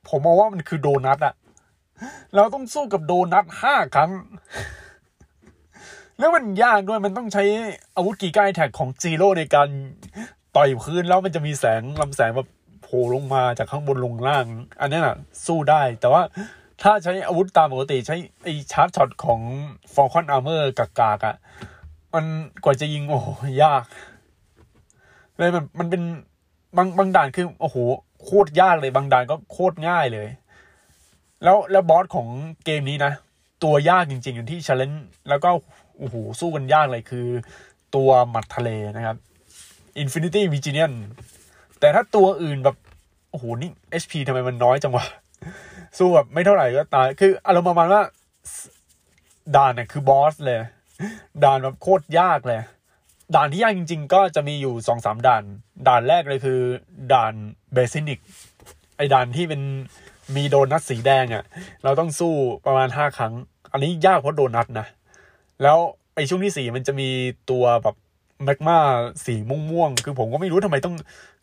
[0.09, 1.33] ผมมองว่ามันคือโดนัทอะ
[2.35, 4.11] เราต้องสู้กับโดนัทห้าครั้ง
[6.19, 7.43] แล้วมันยากด้วยมันต้องใช้
[7.95, 9.69] อาวุธ Giga Attack ของ Zero ในการ
[10.55, 12.47] ต่อยพื้นแล้วมันจะมีแสงลำแสงแบบ
[12.83, 14.45] โผล่ลงมาจากข้างบนลงล่าง
[14.79, 16.21] อันนี้น่ะ สู้ได้แต่ว่า
[16.83, 19.39] ถ้าใช้อาวุธตามปกติใช้ไอ charge shot ของ
[19.93, 21.35] Falcon Armor กากๆอะ
[22.13, 22.25] มัน
[22.63, 23.27] กว่าจะยิง โอ้โห
[23.63, 23.83] ยาก
[25.37, 26.01] เลยมันมันเป็น
[26.77, 27.77] บางบางด่านคือโอ้โห
[28.23, 30.27] โคตรยากเลยบางด่านก็โคตรง่ายเลย
[31.43, 32.27] แล้วแล้วบอสของ
[32.65, 33.13] เกมนี้นะ
[33.63, 35.49] ตัวยากจริงๆ อย่างที่ challenge แล้วก็
[35.97, 37.27] โอ้โหสู้กันยากเลยคือ
[37.95, 39.17] ตัวหมัดทะเลนะครับ
[40.01, 40.91] Infinity v i g i l a n
[41.79, 42.77] แต่ถ้าตัวอื่นแบบ
[43.31, 43.69] โอ้โห นี่
[44.01, 45.05] HP ทำไมมันน้อยจังวะ
[45.97, 48.01] สู้แบบไม่เท่าไหร่ก็ตาย คืออารมณ์ประมาณว่า
[49.55, 50.59] ด่านเนี่ยคือบอสเลย
[51.43, 52.61] ด่านแบบโคตรยากเลย
[53.35, 55.43] ด่านที่ยากจริง ๆ ก็จะมีอยู่สองสามด่าน
[55.87, 56.59] ด่านแรกเลยคือ
[57.13, 57.33] ด่าน
[57.73, 58.19] เบซินิก
[58.97, 59.61] ไอ้ด่านที่เป็น
[60.35, 61.43] มีโดนัทสีแดงอะ่ะ
[61.83, 62.33] เราต้องสู้
[62.65, 63.33] ประมาณห้าครั้ง
[63.71, 64.87] อันนี้ยากเพราะโดนัทนะ
[65.61, 65.77] แล้ว
[66.15, 67.09] ไอ้ช่วงที่สี่มันจะมี
[67.49, 67.95] ตัวแบบ
[68.43, 68.77] แมกมา
[69.25, 70.95] สีม่วงๆ คือผมก็ไม่รู้ทำไมต้อง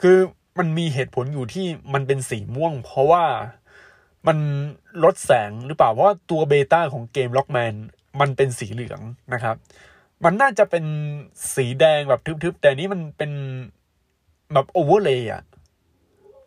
[0.03, 0.17] คือ
[0.59, 3.23] มันมีเหตุผลอยู่ที่มันเป็นสีม่วง เพราะว่า
[4.27, 4.39] มัน
[5.05, 7.75] ลดแสงหรือเปล่า เพราะว่าตัว beta ของเกม Rockman
[8.21, 9.01] มันเป็นสีเหลือง
[9.33, 9.57] นะครับ
[10.25, 10.85] มันน่าจะเป็น
[11.55, 13.33] สีแดงแบบทึบๆ แต่นี้มันเป็น
[14.53, 15.43] แบบ overlay อะ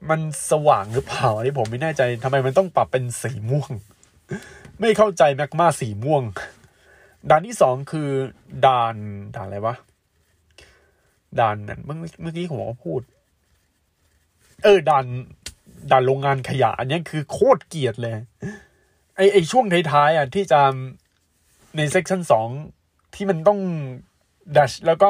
[0.09, 3.71] มันสว่างหรือเปล่าอันนี้ผมไม่แน่ใจทำไมมันต้องปรับเป็นสีม่วง
[4.79, 6.23] ไม่เข้าใจแมกมาสีม่วง
[7.29, 8.09] ด่านที่สองคือ
[8.65, 8.95] ด่าน
[9.35, 9.75] ด่านอะไรวะ
[11.39, 13.01] ด่านนั้นเมื่อเมื่อกี้ผมก็พูด
[14.63, 15.05] เออด่าน
[15.91, 18.13] ด่านโรงงานขยะ อันนี้คือโคตรเกียดเลย
[19.15, 20.59] ไอไอช่วงท้ายๆอะที่จะ
[21.77, 22.49] ในเซกชันสอง
[23.15, 23.59] ที่มันต้อง
[24.55, 25.07] ดัชแล้วก็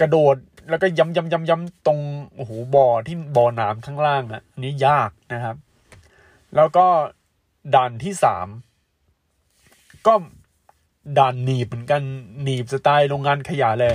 [0.00, 0.36] กระโดด
[0.70, 1.98] แล้วก็ย้ำย้ำย้ำย้ำตรง
[2.36, 5.56] โอ้โหบ่อที่บ่อน้ำข้างล่างอะอันนี้ยากนะครับ
[6.56, 6.86] แล้วก็
[7.74, 8.48] ด่านที่สาม
[10.06, 10.14] ก็
[11.18, 12.02] ด่านหนีบเหมือนกัน
[12.42, 13.94] หนีบสไตล์โรงงานขยะเลย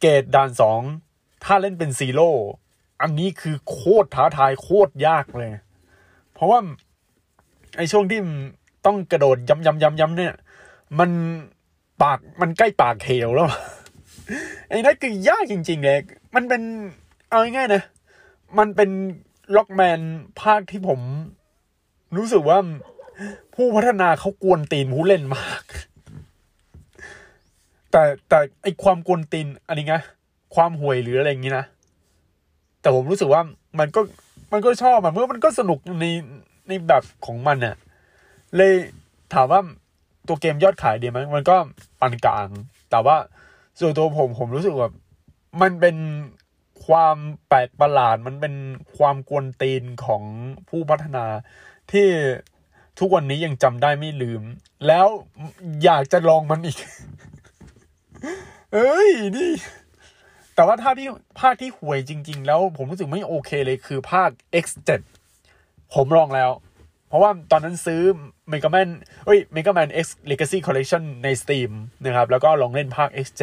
[0.00, 0.80] เกรดด่านสอง
[1.44, 2.30] ถ้าเล่นเป็นซีโร่
[3.04, 5.52] อันนี้คือโคตรท้าทายโคตรยากเลย
[6.34, 6.58] เพราะว่า
[7.76, 8.20] ไอ้ช่วงที่
[8.86, 10.34] ต้องกระโดดย้ำย้ำย้ำย้ำเนี่ย
[10.98, 11.10] มัน
[12.02, 13.48] ปากมันใกล้ปากเหวแล้ว
[14.68, 15.98] ไอ้นั่นคือยากจริง ๆ เลย
[16.34, 16.62] มันเป็น
[17.28, 17.82] เอาง่ายๆนะ
[18.58, 18.90] มันเป็น
[19.56, 20.00] ล็อกแมน
[20.40, 21.00] ภาคที่ผม
[22.16, 22.58] รู้สึกว่า
[23.54, 25.62] ผู้พัฒนาเขากวนตีนผู้เล่นมาก
[27.90, 29.94] แต่แต่ไอความกวนตีนอันนี้ไง
[30.54, 31.66] ความห่วยหรืออะไรอย่างนี้นะ
[32.84, 33.42] แต่ผมรู้สึกว่า
[33.80, 34.00] มันก็
[34.52, 36.06] มันก็ชอบมันเมื่อมันก็สนุกใน
[36.68, 37.76] ในแบบของมันเนี่ย
[38.56, 38.72] เลย
[39.34, 39.60] ถามว่า
[40.28, 41.56] ตัวเกมยอดขายดีไหมมันก็
[42.00, 42.48] ปานกลาง
[42.90, 43.16] แต่ว่า
[43.80, 44.88] ส่วนตัวผมผมรู้สึกว่า
[45.62, 45.96] มันเป็น
[46.86, 47.16] ความ
[47.48, 48.54] แปลกประหลาด มันเป็น
[48.96, 50.22] ความกวนตีนของ
[50.68, 51.24] ผู้พัฒนา
[51.92, 52.08] ที่
[52.98, 54.42] ทุกวันนี้ยังจำได้ไม่ลืม
[54.86, 55.06] แล้ว
[55.84, 56.78] อยากจะลองมันอีก
[58.72, 59.50] เอ้ย นี่
[60.54, 61.08] แต่ว่าถ้าที่
[61.40, 64.30] ภาคที่ห่วยจริง ๆ แล้วผมรู้สึกไม่โอเคเลยคือภาค
[64.64, 64.90] X7
[65.94, 66.50] ผมลองแล้ว
[67.08, 68.00] เพราะว่าตอนนั้นซื้อ
[68.52, 68.88] Mega Man
[69.26, 71.70] เอ้ย Mega Man X Legacy Collection ใน Steam
[72.04, 73.42] นะครับ แล้วก็ลองเล่นภาค X7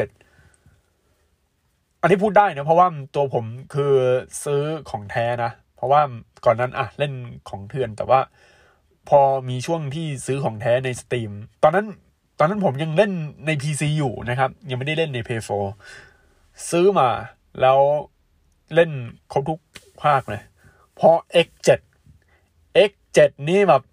[2.02, 3.94] อันนี้พูดได้นะเพราะว่าตัวผมคือ
[4.44, 6.02] ซื้อของแท้นะ เพราะว่า
[6.46, 7.14] ก่อนนั้นอะเล่น
[7.50, 8.20] ของเถื่อน แต่ว่า
[9.10, 9.20] พอ
[9.50, 11.32] มีช่วงที่ซื้อของแท้ใน Steam
[11.64, 11.88] ตอนนั้น
[12.40, 13.12] ตอนนั้นผมยังเล่น
[13.46, 15.64] ใน PC อยู่นะครับ ยังไม่ได้เล่นใน PS4
[16.70, 17.10] ซื้อมา
[17.62, 17.80] แล้ว
[18.74, 18.92] เล่น
[19.32, 19.60] ครบทุก
[20.04, 20.42] ภาคเลย
[21.00, 21.10] พอ
[21.46, 21.70] X7
[22.90, 23.84] X7 นี่แบบ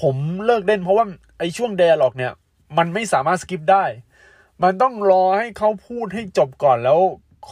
[0.00, 1.06] ผมเลิกเล่นเพราะว่า
[1.38, 2.32] ไอช่วงเดล็อกเนี่ย
[2.78, 3.84] มันไม่สามารถสกิปได้
[4.62, 6.98] มันต้องรอให้เขาพูดให้จบก่อนแล้ว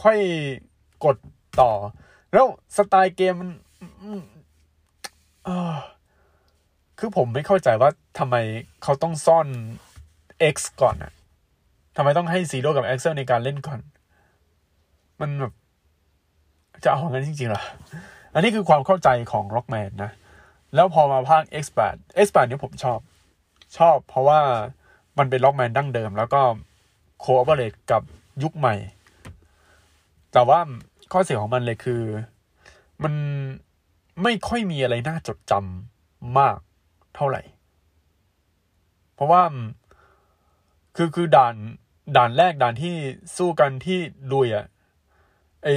[0.01, 0.19] ค่อย
[1.05, 1.17] กด
[1.61, 1.71] ต่อ
[2.33, 2.45] แล้ว
[2.77, 3.51] สไตล์เกมมัน
[6.99, 8.35] คือผมไม่เข้าใจว่าทำไม
[8.83, 9.47] เขาต้องซ่อน
[10.53, 11.11] X ก่อนอะ
[11.95, 13.79] ทำไมต้องให้ซีโร่กับ Axel ในการเล่นก่อน
[15.21, 15.53] มันแบบ
[16.83, 17.63] จะเอางั้นจริงๆเหรอ
[18.33, 20.11] อันนี้คือความเข้าใจของ Rockman นะ
[20.75, 22.99] แล้วพอมาภาค X8 X8 เนี่ยผมชอบ
[23.77, 24.39] ชอบเพราะว่า
[25.17, 26.41] มันเป็น Rockman ดั้งเดิม แล้วก็
[27.19, 28.01] โคออเปเรตกับ
[28.43, 28.75] ยุคใหม่
[30.33, 30.59] แต่ว่า
[31.11, 32.01] ข้อเสียของมันเลยคือ
[33.03, 33.13] มัน
[34.23, 36.57] ไม่ค่อยมีอะไรน่าจดจำมาก
[37.15, 37.41] เท่าไหร่
[39.13, 39.41] เพราะว่า
[40.95, 41.55] คือคือด่าน
[42.17, 42.95] ด่านแรกด่านที่
[43.37, 43.99] สู้กันที่
[44.31, 44.65] ลุยอะ
[45.63, 45.75] ไอ้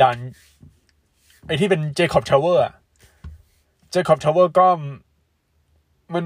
[0.00, 0.16] ด่าน
[1.46, 4.66] ไอ้ที่เป็น Jakob Tower Jakob Tower ก็
[6.14, 6.24] มัน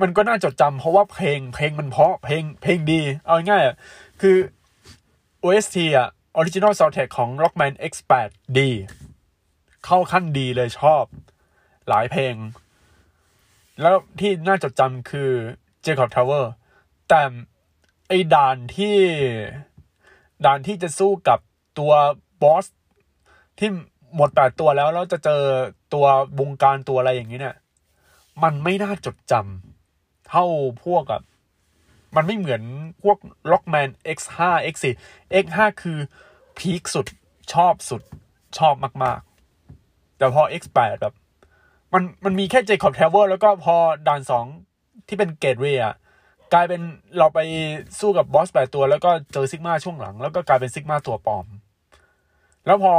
[0.00, 3.76] มันก็น่าจดจำเพราะว่าเพลงเพลงมันเพราะเพลงเพลงดี เอาง่ายๆอะ
[4.20, 4.36] คือ
[5.44, 8.70] OST อะ Original Soundtrack ของ Rockman X8 ดี
[9.84, 11.04] เข้าขั้นดีเลยชอบ
[11.88, 12.34] หลายเพลง
[13.80, 15.30] แล้วที่น่าจดจำคือ
[15.84, 16.44] Jacob Tower
[17.08, 17.22] แต่
[18.08, 18.96] ไอ้ด่านที่
[20.44, 21.38] ด่านที่จะสู้กับ
[21.78, 21.92] ตัว
[22.42, 22.66] บอส
[23.58, 23.70] ที่
[24.14, 25.42] หมดแปดตัวแล้วแล้วจะเจอ
[25.94, 26.06] ตัว
[26.40, 27.56] วงการตัวอะไรอย่างนี้เนี่ย
[28.42, 30.46] มันไม่น่าจดจำเท่า
[30.82, 31.22] พวกกับ
[32.16, 32.62] มันไม่เหมือน
[33.02, 33.18] พวก
[33.50, 34.38] Rockman X5
[34.72, 34.94] X4
[35.44, 35.98] X5 คือ
[36.58, 37.06] peak สุด
[37.52, 38.02] ชอบสุด
[38.58, 39.20] ชอบมาก
[39.68, 41.14] ๆ แต่พอ X8 แบบ
[41.92, 43.76] มันมันมีแค่ Jakob Tower แล้วก็พอ
[44.08, 44.46] ด่านสอง
[45.08, 45.94] ที่เป็น Gateway อะ
[46.54, 46.80] กลายเป็น
[47.18, 47.40] เราไป
[48.00, 51.46] สู้กับบอสแปดตัว แล้วก็เจอ Sigma ช่วงหลัง แล้วก็กลายเป็น Sigma ตัวปลอม
[52.66, 52.92] แล้วพอ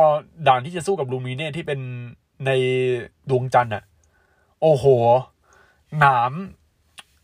[0.48, 1.80] ด่านที่จะสู้กับ Lumine ที่เป็น
[2.46, 2.52] ใน
[3.30, 3.84] ดวงจันทร์อะ
[4.62, 4.86] โอ้โห
[6.00, 6.32] หนาม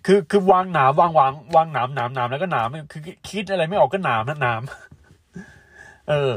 [0.05, 4.61] คือคือวางหนามวางวางวางหนามหนามหนามแล้วก็หนามคือคิดอะไรไม่ออกก็หนามนะหนาม
[6.09, 6.33] เออ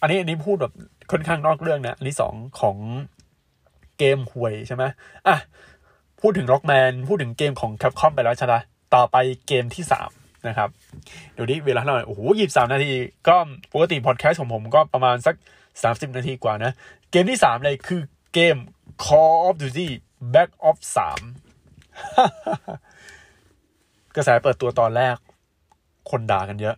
[0.00, 0.72] อันนี้อันนี้พูดแบบ
[1.10, 2.76] ค่อนข้างนอกเรื่องนะอันที่สองของ
[3.98, 4.84] เกมหวยใช่ไหม
[5.26, 5.36] อะ
[6.20, 8.54] พูดถึง Rockman พูดถึงเกมของ Capcom ไปแล้วใช่ไหม
[8.94, 10.10] ต่อไปเกมที่สาม
[10.48, 10.68] นะครับ
[11.32, 12.92] เดี๋ยวนี้เวลาเท่าไหร่โอ้โหยี่สามนาที
[13.28, 13.36] ก็
[13.72, 15.34] ปกติพอดแคสต์ของผมก็ประมาณสัก
[15.82, 16.72] สามสิบนาทีกว่านะ
[17.10, 18.02] เกมที่สามเลยคือ
[18.34, 18.56] เกม
[19.04, 19.88] Call of Duty
[20.32, 21.20] Black Ops สาม
[24.16, 25.16] กระแสเปิดตัวตอนแรก
[26.10, 26.76] คนด่ากันเยอะ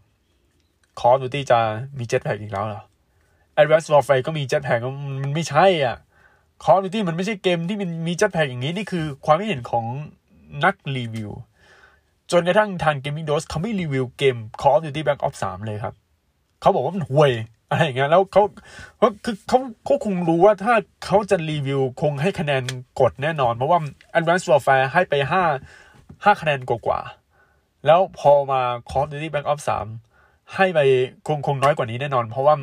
[1.00, 1.58] Call of Duty จะ
[1.98, 2.82] มีเจ็ตแพ็กอีกแล้วเหรอ
[3.60, 4.78] Advanced Warfare ก็มีเจ็ตแพ็ก
[5.22, 5.96] มันไม่ใช่อะ
[6.64, 9.84] Call of Duty มันไม่ใช่เกมที่มันมีเจ็ตแพ็กอย่างนี้ นี่คือความคิดเห็นของ
[10.64, 11.30] นักรีวิว
[12.32, 15.94] จนกระทั่งทาง Gaming Dose เขาไม่รีวิวเกม Call of Duty Black Ops 3 เลยครับ
[16.60, 17.32] เขาบอกว่ามันห่วย
[17.68, 18.42] อะไรอย่างเงี้ยแล้วเขา
[18.98, 22.62] เขาคือเขาเขาคงรู้ว่าถ้าเขาจะรีวิวคงให้คะแนน
[23.00, 23.78] กดแน่นอน เพราะว่า
[24.18, 25.42] Advanced Warfare ให้ไปห้า
[26.24, 29.64] ห้าคะแนนกว่าๆแล้วพอมา Call of Duty Black Ops
[30.08, 30.78] 3 ให้ไป
[31.26, 32.54] คงคงน้อยกว่านี้แน่นอน เพราะว่า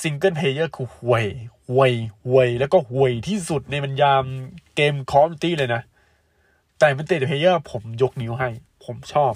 [0.00, 1.26] single player คือห่วย
[1.68, 1.92] ห่วย
[2.26, 4.24] ห่วย แล้วก็ห่วยที่สุดในบรรดา
[4.76, 5.82] เกม Call of Duty เลยนะ
[6.84, 8.48] แต่ multiplayer ผมยกนิ้วให้
[8.84, 9.32] ผมชอบ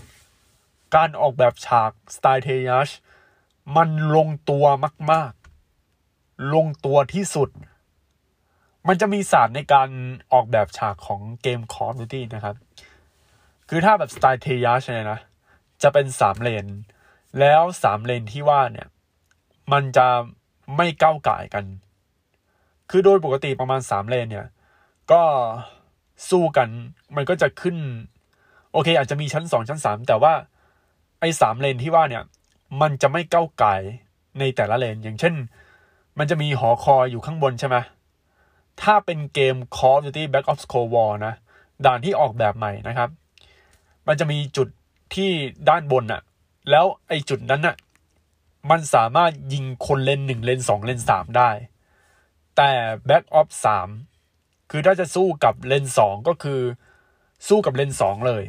[0.96, 2.90] การออกแบบฉากสไตล์เทยัช
[3.76, 4.64] มันลงตัว
[5.12, 5.32] มาก
[5.90, 7.48] ๆ ลงตัวที่สุด
[8.88, 9.88] มันจะมีศาสตร์ในการ
[10.32, 12.56] ออกแบบฉากของเกม Call of Duty นะครับ
[13.68, 15.20] คือถ้าแบบสไตล์เทยัชเนี่ยนะ
[15.82, 16.66] จะเป็นสามเลน
[17.40, 18.88] แล้วสามเลนที่ว่าเนี่ย
[19.72, 20.06] มันจะ
[20.76, 21.64] ไม่ก้าวไก่กัน
[22.90, 24.46] คือโดยปกติประมาณสามเลนเนี่ย
[25.12, 25.22] ก็
[26.28, 26.68] สู้กัน
[27.16, 27.76] มันก็จะขึ้น
[28.72, 30.32] โอเค อาจจะมีชั้นสองชั้นสามแต่ว่า
[31.20, 32.24] ไอ้สามเลนที่ว่าเนี่ย
[32.80, 33.74] มันจะไม่ก้าวไก่
[34.38, 35.34] ในแต่ละเลน อย่างเช่น
[36.18, 37.76] มันจะมีหอคอยอยู่ข้างบนใช่ไหม
[38.82, 41.34] ถ้าเป็นเกม Call of Duty Black Ops Cold War นะ
[41.84, 43.10] ด่านที่ออกแบบใหม่นะครับ
[44.06, 44.68] มันจะมีจุด
[45.14, 45.30] ที่
[45.68, 46.22] ด้านบนอะ
[46.70, 47.76] แล้วไอ้จุดนั้นอะ
[48.70, 51.50] มันสามารถยิงคนเลนหนึ่งเลนสองเลนสามได้
[52.56, 52.70] แต่
[53.06, 53.88] Black Ops สาม
[54.70, 56.60] คือถ้าจะสู้กับเลนสองก็คือ
[57.48, 58.44] สู้กับเลนสองเลย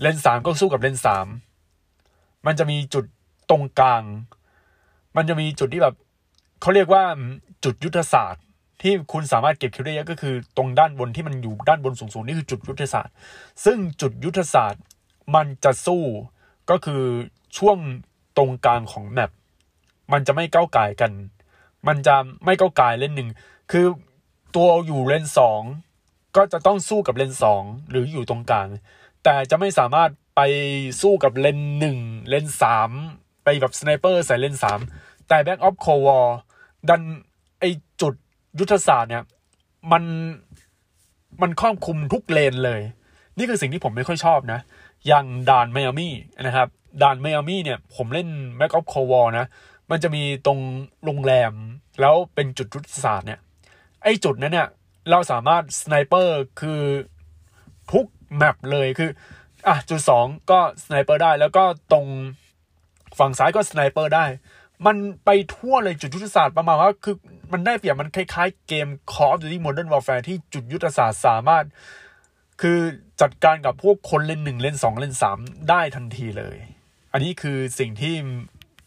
[0.00, 1.26] เลนสามก็สู้กับเลนสาม
[2.46, 3.04] มันจะมีจุด
[3.50, 4.02] ตรงกลาง
[5.16, 5.94] มันจะมีจุดที่แบบ
[6.60, 7.04] เขาเรียกว่า
[7.64, 8.44] จุดยุทธศาสตร์
[8.82, 13.14] ที่คุณสามารถเก็บคิวได้เยอะก็คือ ตรงด้านบนที่มันอยู่ด้านบนสูงๆนี่คือจุดยุทธศาสตร์
[13.64, 14.82] ซึ่งจุดยุทธศาสตร์
[15.34, 16.02] มันจะสู้
[16.70, 17.02] ก็คือ
[17.58, 17.78] ช่วง
[18.36, 19.30] ตรงกลางของ map
[20.12, 21.12] มันจะไม่ก้าวก่ายกัน
[21.86, 23.28] มันจะไม่ก้าวก่ายเลนหนึ่ง
[23.70, 23.86] คือ
[24.56, 25.62] ตัวอยู่เลนสอง
[26.36, 28.68] ก็จะต้องสู้กับเลนสองหรืออยู่ตรงกลาง
[29.24, 30.40] แต่จะไม่สามารถไป
[31.00, 32.90] สู้กับเลนหนึ่งเลนสาม
[33.44, 34.80] ไปแบบ sniper ใส่เลนสาม
[35.28, 36.36] แต่ Black Ops Cold War
[36.88, 37.02] ดัน
[37.60, 37.64] ไอ้
[38.00, 38.14] จุด
[38.58, 39.24] ยุทธศาสตร์เนี่ย
[39.92, 40.04] มัน
[41.42, 42.80] มันครอบคลุมทุกเลนเลย
[43.38, 44.60] นี่คือสิ่งที่ผมไม่ค่อยชอบนะ
[45.06, 46.68] อย่างด่านไมอามี่นะครับ
[47.02, 49.46] ด่านไมอามี่เนี่ย ผมเล่น Black Ops Cold War นะ
[49.90, 50.58] มันจะมีตรง
[51.04, 51.52] โรงแรม
[52.00, 53.40] แล้วเป็นจุดยุทธศาสตร์เนี่ย
[54.04, 54.68] ไอ้จุดนั้นเนี่ย
[55.10, 56.82] เราสามารถ sniper คือ
[57.92, 58.06] ทุก
[58.36, 59.10] map เลยคือ
[59.68, 62.06] อะจุดสองก็ sniper ได้แล้วก็ตรง
[63.18, 64.24] ฝั่งซ้ายก็ sniper ได้
[64.86, 67.16] มันไปทั่วเลยจุดยุทธศาสตร์ประมาณว่าคือ
[67.52, 71.64] มันได้เปรียบมันคล้ายๆเกม Call of Duty Modern Warfare ที่จุดยุทธศาสตร์สามารถ
[72.62, 72.78] คือ
[73.20, 75.38] จัดการกับพวกคนเล่นหนึ่งเล่นสองเล่นสาม
[75.70, 76.56] ได้ทันทีเลย
[77.12, 78.14] อันนี้คือสิ่งที่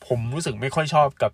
[0.07, 1.31] ผมรู้สึกไม่ค่อยชอบกับ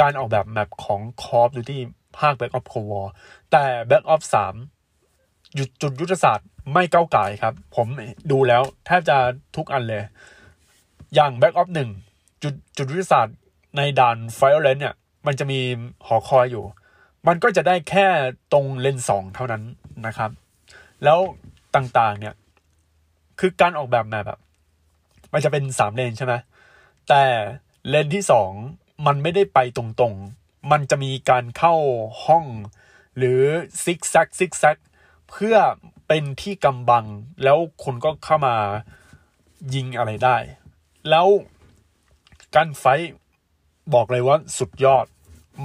[0.00, 1.78] การออกแบบแมปของ Call of Duty
[2.20, 3.08] ภาค Back of Cold War
[3.50, 7.86] แต่ Back of 3หยุดจุดยุทธศาสตร์ไม่ก้าวไก่ครับ ผม
[8.30, 9.16] ดูแล้วแทบจะ
[9.56, 10.02] ทุกอันเลย
[11.14, 11.68] อย่าง Back of
[12.04, 13.36] 1จุดจุดยุทธศาสตร์
[13.76, 14.94] ในด่าน Violence เนี่ย
[15.26, 15.60] มันจะมี
[16.06, 16.64] หอคอยอยู่
[17.26, 18.06] มันก็จะได้แค่
[18.52, 19.62] ตรงเลนสองเท่านั้น
[20.06, 20.30] นะครับ
[21.04, 21.18] แล้ว
[21.74, 22.34] ต่างๆเนี่ย
[23.40, 24.40] คือการออกแบบแมปแบบ
[25.32, 26.34] มันจะเป็นสามเลนใช่ไหม
[27.08, 27.22] แต่
[27.88, 28.50] เลนที่สอง
[29.06, 30.14] มันไม่ได้ไปตรง
[30.70, 31.74] มันจะมีการเข้า
[32.26, 32.44] ห้อง
[33.16, 33.40] หรือ
[33.82, 34.78] ซิกแซกซิกแซก
[35.30, 35.56] เพื่อ
[36.08, 37.04] เป็นที่กำบัง
[37.44, 38.56] แล้วคนก็เข้ามา
[39.74, 40.36] ยิงอะไรได้
[41.10, 41.26] แล้ว
[42.54, 42.84] การไฟ
[43.94, 45.06] บอกเลยว่าสุดยอด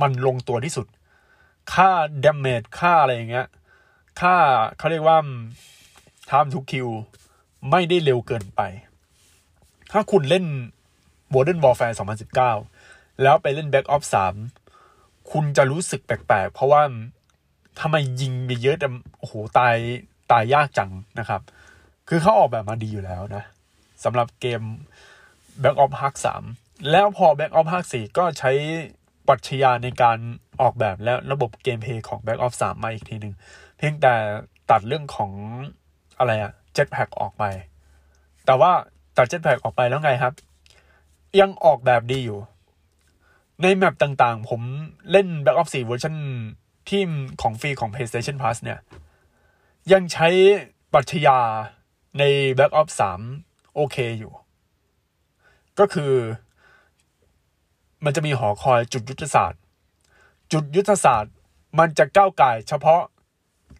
[0.02, 0.88] มันลงตัวที่สุด
[1.74, 3.48] ค่าเดเมจค่าอะไรอย่างเงี้ย
[4.22, 4.36] ค่า
[4.78, 5.18] เขาเรียกว่า
[6.30, 6.92] time to kill
[7.70, 8.62] ไม่ได้เร็วเกินไป
[9.92, 10.46] ถ้าคุณเล่น
[11.34, 11.96] Modern Warfare
[12.58, 14.63] 2019 แล้วไปเล่น Back Ops 3
[15.32, 16.82] คุณจะรู้สึกแปลกๆ เพราะว่า
[17.80, 18.88] ทำไมยิงไปเยอะแต่
[19.20, 19.76] โอ้โหตาย
[20.32, 21.42] ตายยากจังนะครับ
[22.10, 23.44] คือเขาออกแบบมาดีอยู่แล้วนะ
[24.04, 24.62] สำหรับเกม
[25.62, 26.16] Back Ops Ark
[26.52, 28.52] 3 แล้วพอ Back Ops Ark 4 ก็ใช้
[29.28, 30.18] ปรัชญาในการ
[30.62, 33.34] ออกแบบและระบบเกมเพย์ของ Back Ops 3มาอีกทีหนึ่ง
[33.78, 34.14] เพียงแต่
[34.72, 35.32] ตัดเรื่องของ
[36.18, 37.44] อะไรอะเจ็ตแพ็กออกไป
[38.46, 38.72] แต่ว่า
[39.18, 40.34] ตัดเจ็ตแพ็กออกไปแล้วไงครับ
[41.40, 42.40] ยังออกแบบดีอยู่
[43.62, 44.62] ในแมปต่างๆ ผม
[45.12, 46.16] เล่น Back Ops 4เวอร์ชัน
[46.90, 47.04] ที่
[47.42, 48.80] ของฟรีของ PlayStation Plus เนี่ย
[49.92, 50.28] ยังใช้
[50.94, 51.40] ปรัชญา
[52.20, 52.24] ใน
[52.58, 52.94] Back Ops
[53.36, 54.34] 3โอเคอยู่
[55.80, 56.14] ก็คือ
[58.06, 59.62] มันจะมีหอคอยจุดยุทธศาสตร์
[60.52, 61.34] จุดยุทธศาสตร์
[61.80, 63.02] มันจะก้าวไก่เฉพาะ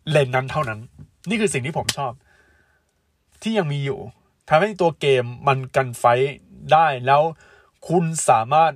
[0.10, 0.80] เลนนั้นเท่านั้น
[1.30, 2.14] นี่คือสิ่งที่ผมชอบ
[3.42, 4.00] ที่ยังมีอยู่
[4.50, 6.04] ทำให้ตัวเกมมันกันไฟ
[6.72, 7.22] ได้แล้ว
[7.88, 8.74] คุณสามารถ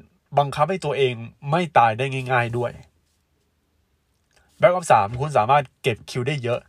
[0.56, 1.13] คับให้ตัวเอง
[1.52, 2.72] ไม่ตายได้ง่าย ๆด้วย
[4.60, 6.60] Black Ops สามคุณสามารถเก็บ kill ได้เยอะ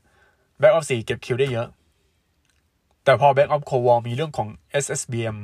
[0.59, 1.69] Black Ops สี่เก็บ kill ได้เยอะ
[3.05, 4.49] แต่พอ Black Ops Cold War มีเรื่องของ
[4.85, 5.37] SBMM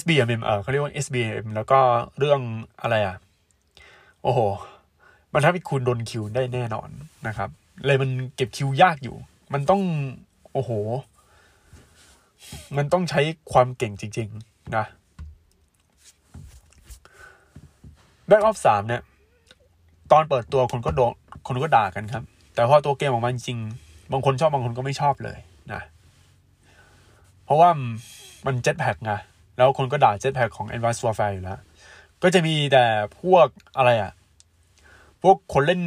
[0.00, 1.80] SBMM เออเขาเรียกว่า SBMM แล้วก็
[2.18, 2.40] เรื่อง
[2.82, 3.16] อะไรอะ
[4.22, 4.40] โอ้โห
[5.32, 6.88] มันทำให้คุณโดน kill ได้แน่นอน
[7.26, 7.50] นะครับ
[7.86, 9.16] เลยมันเก็บ kill ยากอยู่
[9.52, 9.82] มันต้อง
[10.52, 10.70] โอ้โห
[12.76, 13.20] มันต้องใช้
[13.52, 14.84] ความเก่งจริง ๆ นะ
[18.26, 19.02] แบ็กออฟสามเนี่ย
[20.12, 21.12] ตอนเปิดตัวคนก็โดน
[21.48, 23.58] คนก็ด่ากันครับ แต่พอตัวเกมออกมาจริง
[24.12, 25.38] บางคนชอบบางคนก็ไม่ชอบเลย
[25.72, 25.82] นะ
[27.44, 27.70] เพราะว่า
[28.46, 29.12] มันเจ็ตแพ็กไง
[29.56, 31.58] แล้วคนก็ด่าเจ็ตแพ็กของ Advanced Warfare อยู่แล้ว
[32.22, 32.84] ก็จะมีแต่
[33.20, 34.12] พวกอะไรอะ่ะ
[35.22, 35.82] พวกคนเล่น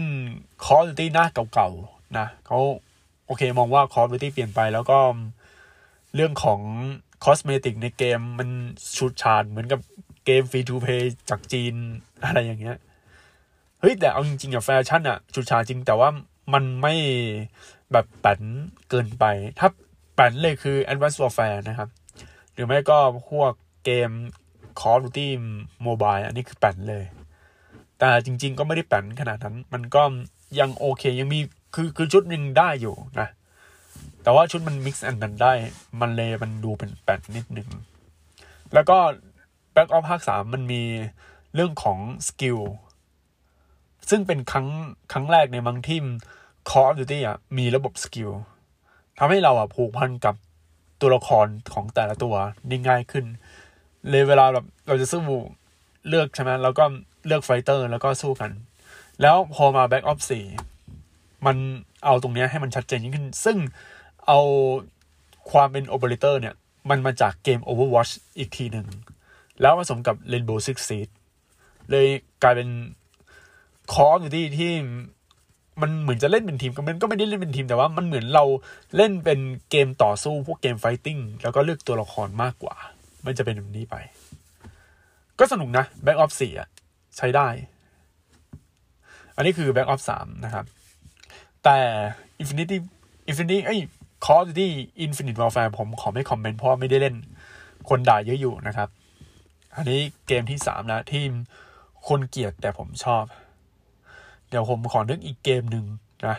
[0.65, 2.59] Call of Duty หน้าเก่าๆนะเขา
[3.25, 4.97] โอเคมองว่า Call of Duty เปลี่ยนไปแล้วก็
[6.15, 6.59] เรื่องของ
[7.23, 8.49] cosmetic ในเกมมัน
[8.97, 9.79] ฉูดฉาดเหมือนกับ
[10.25, 11.75] เกม free to play จากจีน
[12.23, 12.77] อะไรอย่างเงี้ย
[13.79, 16.09] เฮ้ย แต่เอาจริงๆอะแฟชั่นอะฉูดฉาดจริงแต่ว่า
[16.53, 16.93] มันไม่
[17.91, 18.41] แบบแปร๋น
[18.89, 19.25] เกินไป
[19.59, 19.67] ถ้า
[20.15, 21.89] แปร๋นเลยคือ Advanced Warfare นะครับ
[22.53, 22.97] หรือไม่ก็
[23.29, 23.53] พวก
[23.85, 24.11] เกม
[24.79, 25.27] Call of Duty
[25.85, 27.05] Mobile อันนี้คือแปร๋นเลย
[27.99, 30.03] แต่จริง ๆ ก็ไม่ได้แปร๋นขนาดนั้น มันก็
[30.59, 31.39] ยังโอเคยังมี
[31.75, 33.27] คือคือชุดหนึ่งได้อยู่นะ
[34.23, 35.53] แต่ว่าชุดมัน mix and กันได้
[36.01, 37.69] มันเลยมันดูเป็นแปร๋นนิดนึง
[38.73, 38.97] แล้วก็
[39.75, 40.81] Black Ops ภาคสามมันมี
[41.53, 42.59] เรื่องของ skill
[44.09, 44.67] ซึ่งเป็นครั้ง
[45.11, 46.03] ครั้งแรกในบางทีม
[46.69, 48.31] Call of Duty อะมีระบบ skill
[49.17, 50.35] ทำให้เราอะผูกพันกับ
[51.01, 52.35] ตัวละครของแต่ละตัว
[52.67, 53.25] ได้ง่ายขึ้น
[54.09, 55.21] เลยเวลาแบบเราจะสู้
[56.07, 56.83] เลือกใช่ไหมแล้วก็
[57.25, 58.51] เลือก fighter แล้วก็สู้กัน
[59.21, 60.25] แล้วพอมา Back Ops
[60.85, 61.57] 4มัน
[62.05, 63.57] เอาตรงเนี้ยให้มันชัดเจนยิ่งขึ้น ซึ่ง
[64.27, 64.39] เอา
[65.51, 66.55] ความเป็นโอเปอเรเตอร์เนี่ย
[66.89, 68.87] มันมาจากเกม Overwatch อีกทีหนึ่ง
[69.61, 71.13] แล้วผสมกับ Rainbow Six Siege
[71.89, 72.07] เลย
[72.43, 72.69] กลายเป็น
[73.93, 74.71] Call of Duty ที่
[75.81, 78.45] มันเหมือนจะเล่นเป็นทีมก็มันก็ไม่ได้เล่นเป็นทีมแต่ว่ามันเหมือนเรา
[78.97, 79.39] เล่นเป็น
[79.69, 82.75] เกมต่อสู้พวกเกม fighting แล้วก็เลือกตัวละครมากกว่า
[83.25, 83.95] มันจะเป็นแบบนี้ไป
[85.39, 86.69] ก็สนุกนะ Back Ops 4อะ
[87.17, 87.47] ใช้ได้
[89.35, 90.65] อันนี้คือ Back Ops 3นะครับ
[91.63, 91.77] แต่
[92.41, 92.77] Infinity
[93.29, 93.79] Infinity เอ้ย
[94.25, 94.69] Call of Duty
[95.05, 97.15] Infinite Warfare ผมขอไม่คอมเมนต์เพราะไม่ได้เล่น
[97.89, 98.89] คนด่าเยอะอยู่นะครับ
[99.75, 101.23] อันนี้เกมที่สามแล้วที่
[102.07, 103.23] คนเกลียดแต่ผมชอบ
[104.49, 105.85] เดี๋ยวผมขอนึกอีกเกมหนึ่ง
[106.27, 106.37] นะ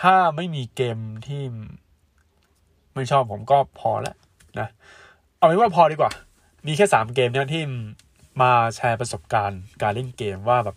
[0.00, 1.42] ถ้าไม่มีเกมที่
[2.94, 4.16] ไม่ชอบผมก็พอแล้ว
[4.58, 4.68] นะ
[5.36, 6.12] เอาเป็นว่าพอดีกว่า
[6.66, 7.62] มีแค่สามเกมเนี่ยที่
[8.42, 10.76] มาแชร์ประสบการณ์การเล่นเกมว่าแบบ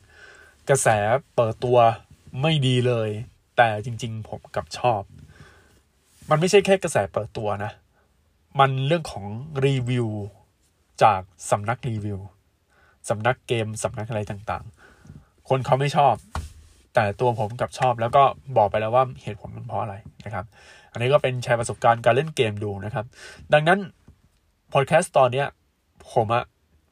[0.69, 0.87] กระแส
[1.35, 1.77] เปิดตัว
[2.41, 3.09] ไม่ดีเลย
[3.57, 5.01] แต่จริง ๆ ผมกับชอบ
[6.29, 7.71] มันไม่ใช่แค่กระแสเปิดตัวนะ
[8.59, 9.25] มันเรื่องของ
[9.65, 10.07] รีวิว
[11.03, 12.19] จากสำนักรีวิว
[13.09, 16.15] สำนักเกมสำนักอะไรต่างๆ คนเขาไม่ชอบ
[16.93, 18.23] แต่ตัวผมกับชอบแล้วก็
[18.57, 20.45] บอกไปแล้วว่าเหตุผลมันเพราะอะไรนะครับ
[20.91, 23.05] อันนี้ก็เป็นแชร์ประสบการณ์การเล่นเกมดูนะครับ
[23.53, 23.79] ดังนั้น
[24.73, 25.47] พอดแคสต์ตอนเนี้ย
[26.13, 26.43] ผมอะ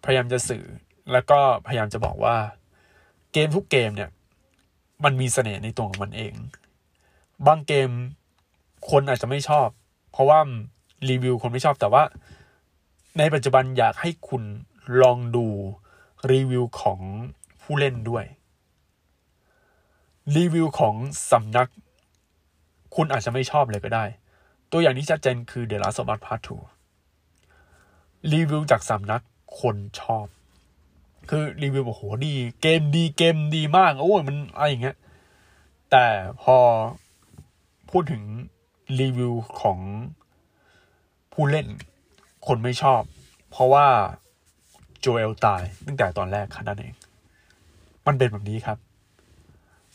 [0.06, 0.64] พยายามจะสื่อ
[1.12, 2.36] แล้วก็พยายามจะบอกว่า
[3.34, 4.10] เกมทุกเกมเนี่ย
[5.04, 6.34] มันมีเสน่ห์ในตัวของมันเอง
[7.48, 7.90] บางเกม
[8.90, 9.68] คนอาจจะไม่ชอบ
[10.12, 10.40] เพราะว่า
[11.10, 12.04] รีวิวคนไม่ชอบแต่ว่า
[13.18, 14.44] ในปัจจุบันอยากให้คุณ
[15.02, 15.46] ลองดู
[16.32, 17.00] รีวิวของ
[17.62, 18.26] ผู้เล่นด้วย
[20.36, 20.96] รีวิวของ
[21.32, 21.70] สำนัก
[22.96, 24.06] คุณอาจจะไม่ชอบเลยก็ได้
[24.72, 26.42] ตัวอย่างที่ชัดเจนคือ The Last of Us Part
[27.18, 29.24] 2รีวิวจากสำนัก
[29.60, 30.26] คนชอบ
[31.30, 34.98] คือรีวิวโอ้โหดี เกมดีเกมดีมากโอ้ยมันอะไรอย่างเงี้ย
[35.92, 36.06] แต่
[36.42, 36.58] พอ
[37.90, 38.24] พูดถึง
[39.00, 39.80] รีวิวของ
[41.34, 41.68] ผู้เล่น
[42.48, 43.02] คนไม่ชอบ
[43.52, 43.88] เพราะว่า
[45.00, 46.94] โจเอลตายตั้งแต่ตอนแรกค่นั่นเอง
[48.08, 48.78] มันเป็นแบบนี้ครับ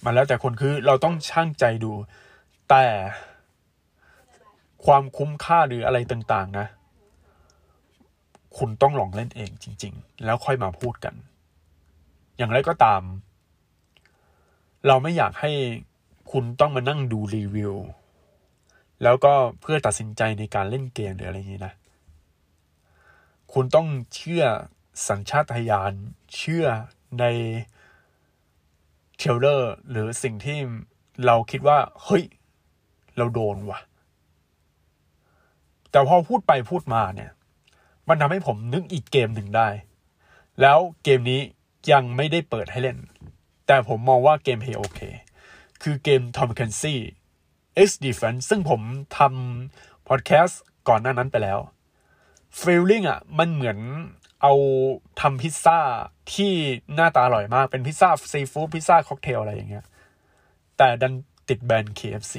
[0.05, 1.93] มันแล้วแต่คนคือเราต้องช่างใจดู
[2.71, 2.85] แต่
[4.87, 6.67] ความคุ้มค่าหรืออะไรต่างๆ นะ
[8.59, 11.15] คุณต้องลองเล่นเองจริง ๆ แล้วค่อยมาพูดกัน
[12.37, 13.03] อย่างไรก็ตาม
[14.87, 15.51] เราไม่อยากให้
[16.33, 17.75] คุณต้องมานั่งดูรีวิว
[19.03, 21.75] แล้วก็เพื่อตัดสินใจในการเล่นเกมหรืออะไรอย่างนี้นะ
[23.53, 24.45] คุณต้องเชื่อ
[25.09, 25.93] สัญชาตญาณ
[26.37, 26.67] เชื่อ
[27.21, 27.25] ใน
[29.17, 30.59] เทรลเลอร์หรือสิ่งที่
[31.27, 32.25] เราคิดว่า เฮ้ย
[33.17, 33.81] เราโดนว่ะ
[35.91, 37.31] แต่พอพูดไปพูดมาเนี่ย
[38.09, 39.69] มันทำให้ผมนึกอีกเกมหนึ่งได้
[40.61, 41.41] แล้วเกมนี้
[41.93, 42.99] ยังไม่ได้เปิดให้เล่น
[43.67, 45.01] แต่ผมมองว่าเกมเพย์โอเค
[45.83, 46.97] คือเกม Tom Clancy
[47.87, 48.81] X Defense ซึ่งผม
[49.19, 51.59] ทำพอดแคสต์ก่อนหน้านั้นไปแล้ว
[52.61, 53.79] feeling อะมันเหมือน
[54.43, 54.53] เอา
[55.21, 55.79] ทำพิซซ่า
[56.35, 56.53] ที่
[56.95, 59.85] หน้าตาอร่อยมาก เป็นพิซซ่าซีฟู้ดพิซซ่าค็อกเทลอะไรอย่างเงี้ย
[60.77, 61.15] แต่ดัน
[61.49, 62.35] ติดแบรนด์ KFC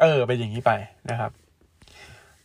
[0.00, 0.72] เออเป็นอย่างนี้ไป
[1.10, 1.32] นะครับ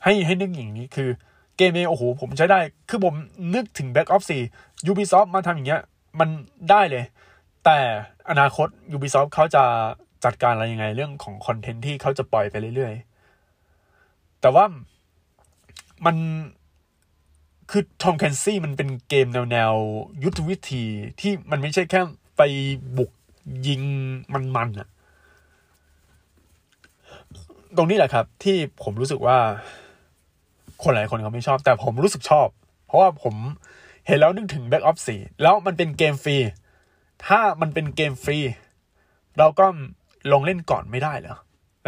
[0.04, 1.10] ให้ให้นึกอย่างนี้คือ
[1.58, 3.16] เกมเอโอ้โหผมใช้ได้ คือผม
[3.56, 4.28] นึกถึง Back Ops
[4.58, 5.82] 4 Ubisoft มาทำอย่างเงี้ย
[6.20, 6.30] มัน
[6.70, 7.04] ได้เลย
[7.66, 7.78] แต่
[8.30, 9.64] อนาคต Ubisoft เขาจะ
[10.26, 14.66] จัดการอะไรยังไงเรื่องของคอนเทนต์ที่เขาจะปล่อยไปเรื่อยๆ แต่ว่า
[16.06, 16.16] มัน
[17.72, 19.74] คือทอมแคนซี่มันเป็นเกมแนวแนว
[20.24, 20.84] ยุทธวิธี
[21.20, 22.02] ที่มันไม่ใช่แค่
[22.38, 22.42] ไป
[22.98, 23.12] บุก
[23.68, 23.82] ยิง
[24.34, 24.88] มันๆอะ
[27.76, 29.38] ตรงนี้แหละครับ ที่ผมรู้สึกว่า
[30.84, 32.48] คนหลายคนเขาไม่ชอบ แต่ผมรู้สึกชอบ
[32.86, 33.36] เพราะว่าผม
[34.08, 36.38] เห็นแล้วนึกถึง Back Ops 4แล้วมันเป็นเกมฟรี
[37.26, 38.40] ถ้ามันเป็นเกมฟรี
[39.38, 39.66] เราก็
[40.32, 41.38] ลงเล่นก่อนไม่ได้เหรอ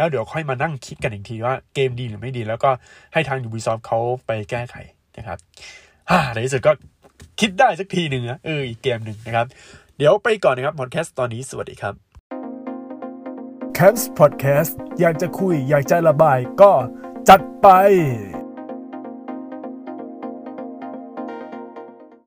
[0.00, 2.70] แล้วเดี๋ยวค่อยมานั่งคิดกันอีกทีว่าเกมดีหรือไม่ดี แล้วก็
[3.12, 4.74] ให้ทาง Ubisoft เขาไปแก้ไข
[5.16, 5.38] นะครับ
[6.10, 6.72] ฮ่าในที่สุดก็
[7.40, 9.46] คิดได้สักทีหนึ่งนะเอออีกเกมหนึ่งนะครับ
[9.96, 11.94] เดี๋ยวไปก่อนนะครับพอดแคสต์ตอนนี้สวัสดีครับ
[13.76, 16.72] Camps Podcast อยากจะคุยอยากจะระบายก็
[17.28, 17.68] จัดไป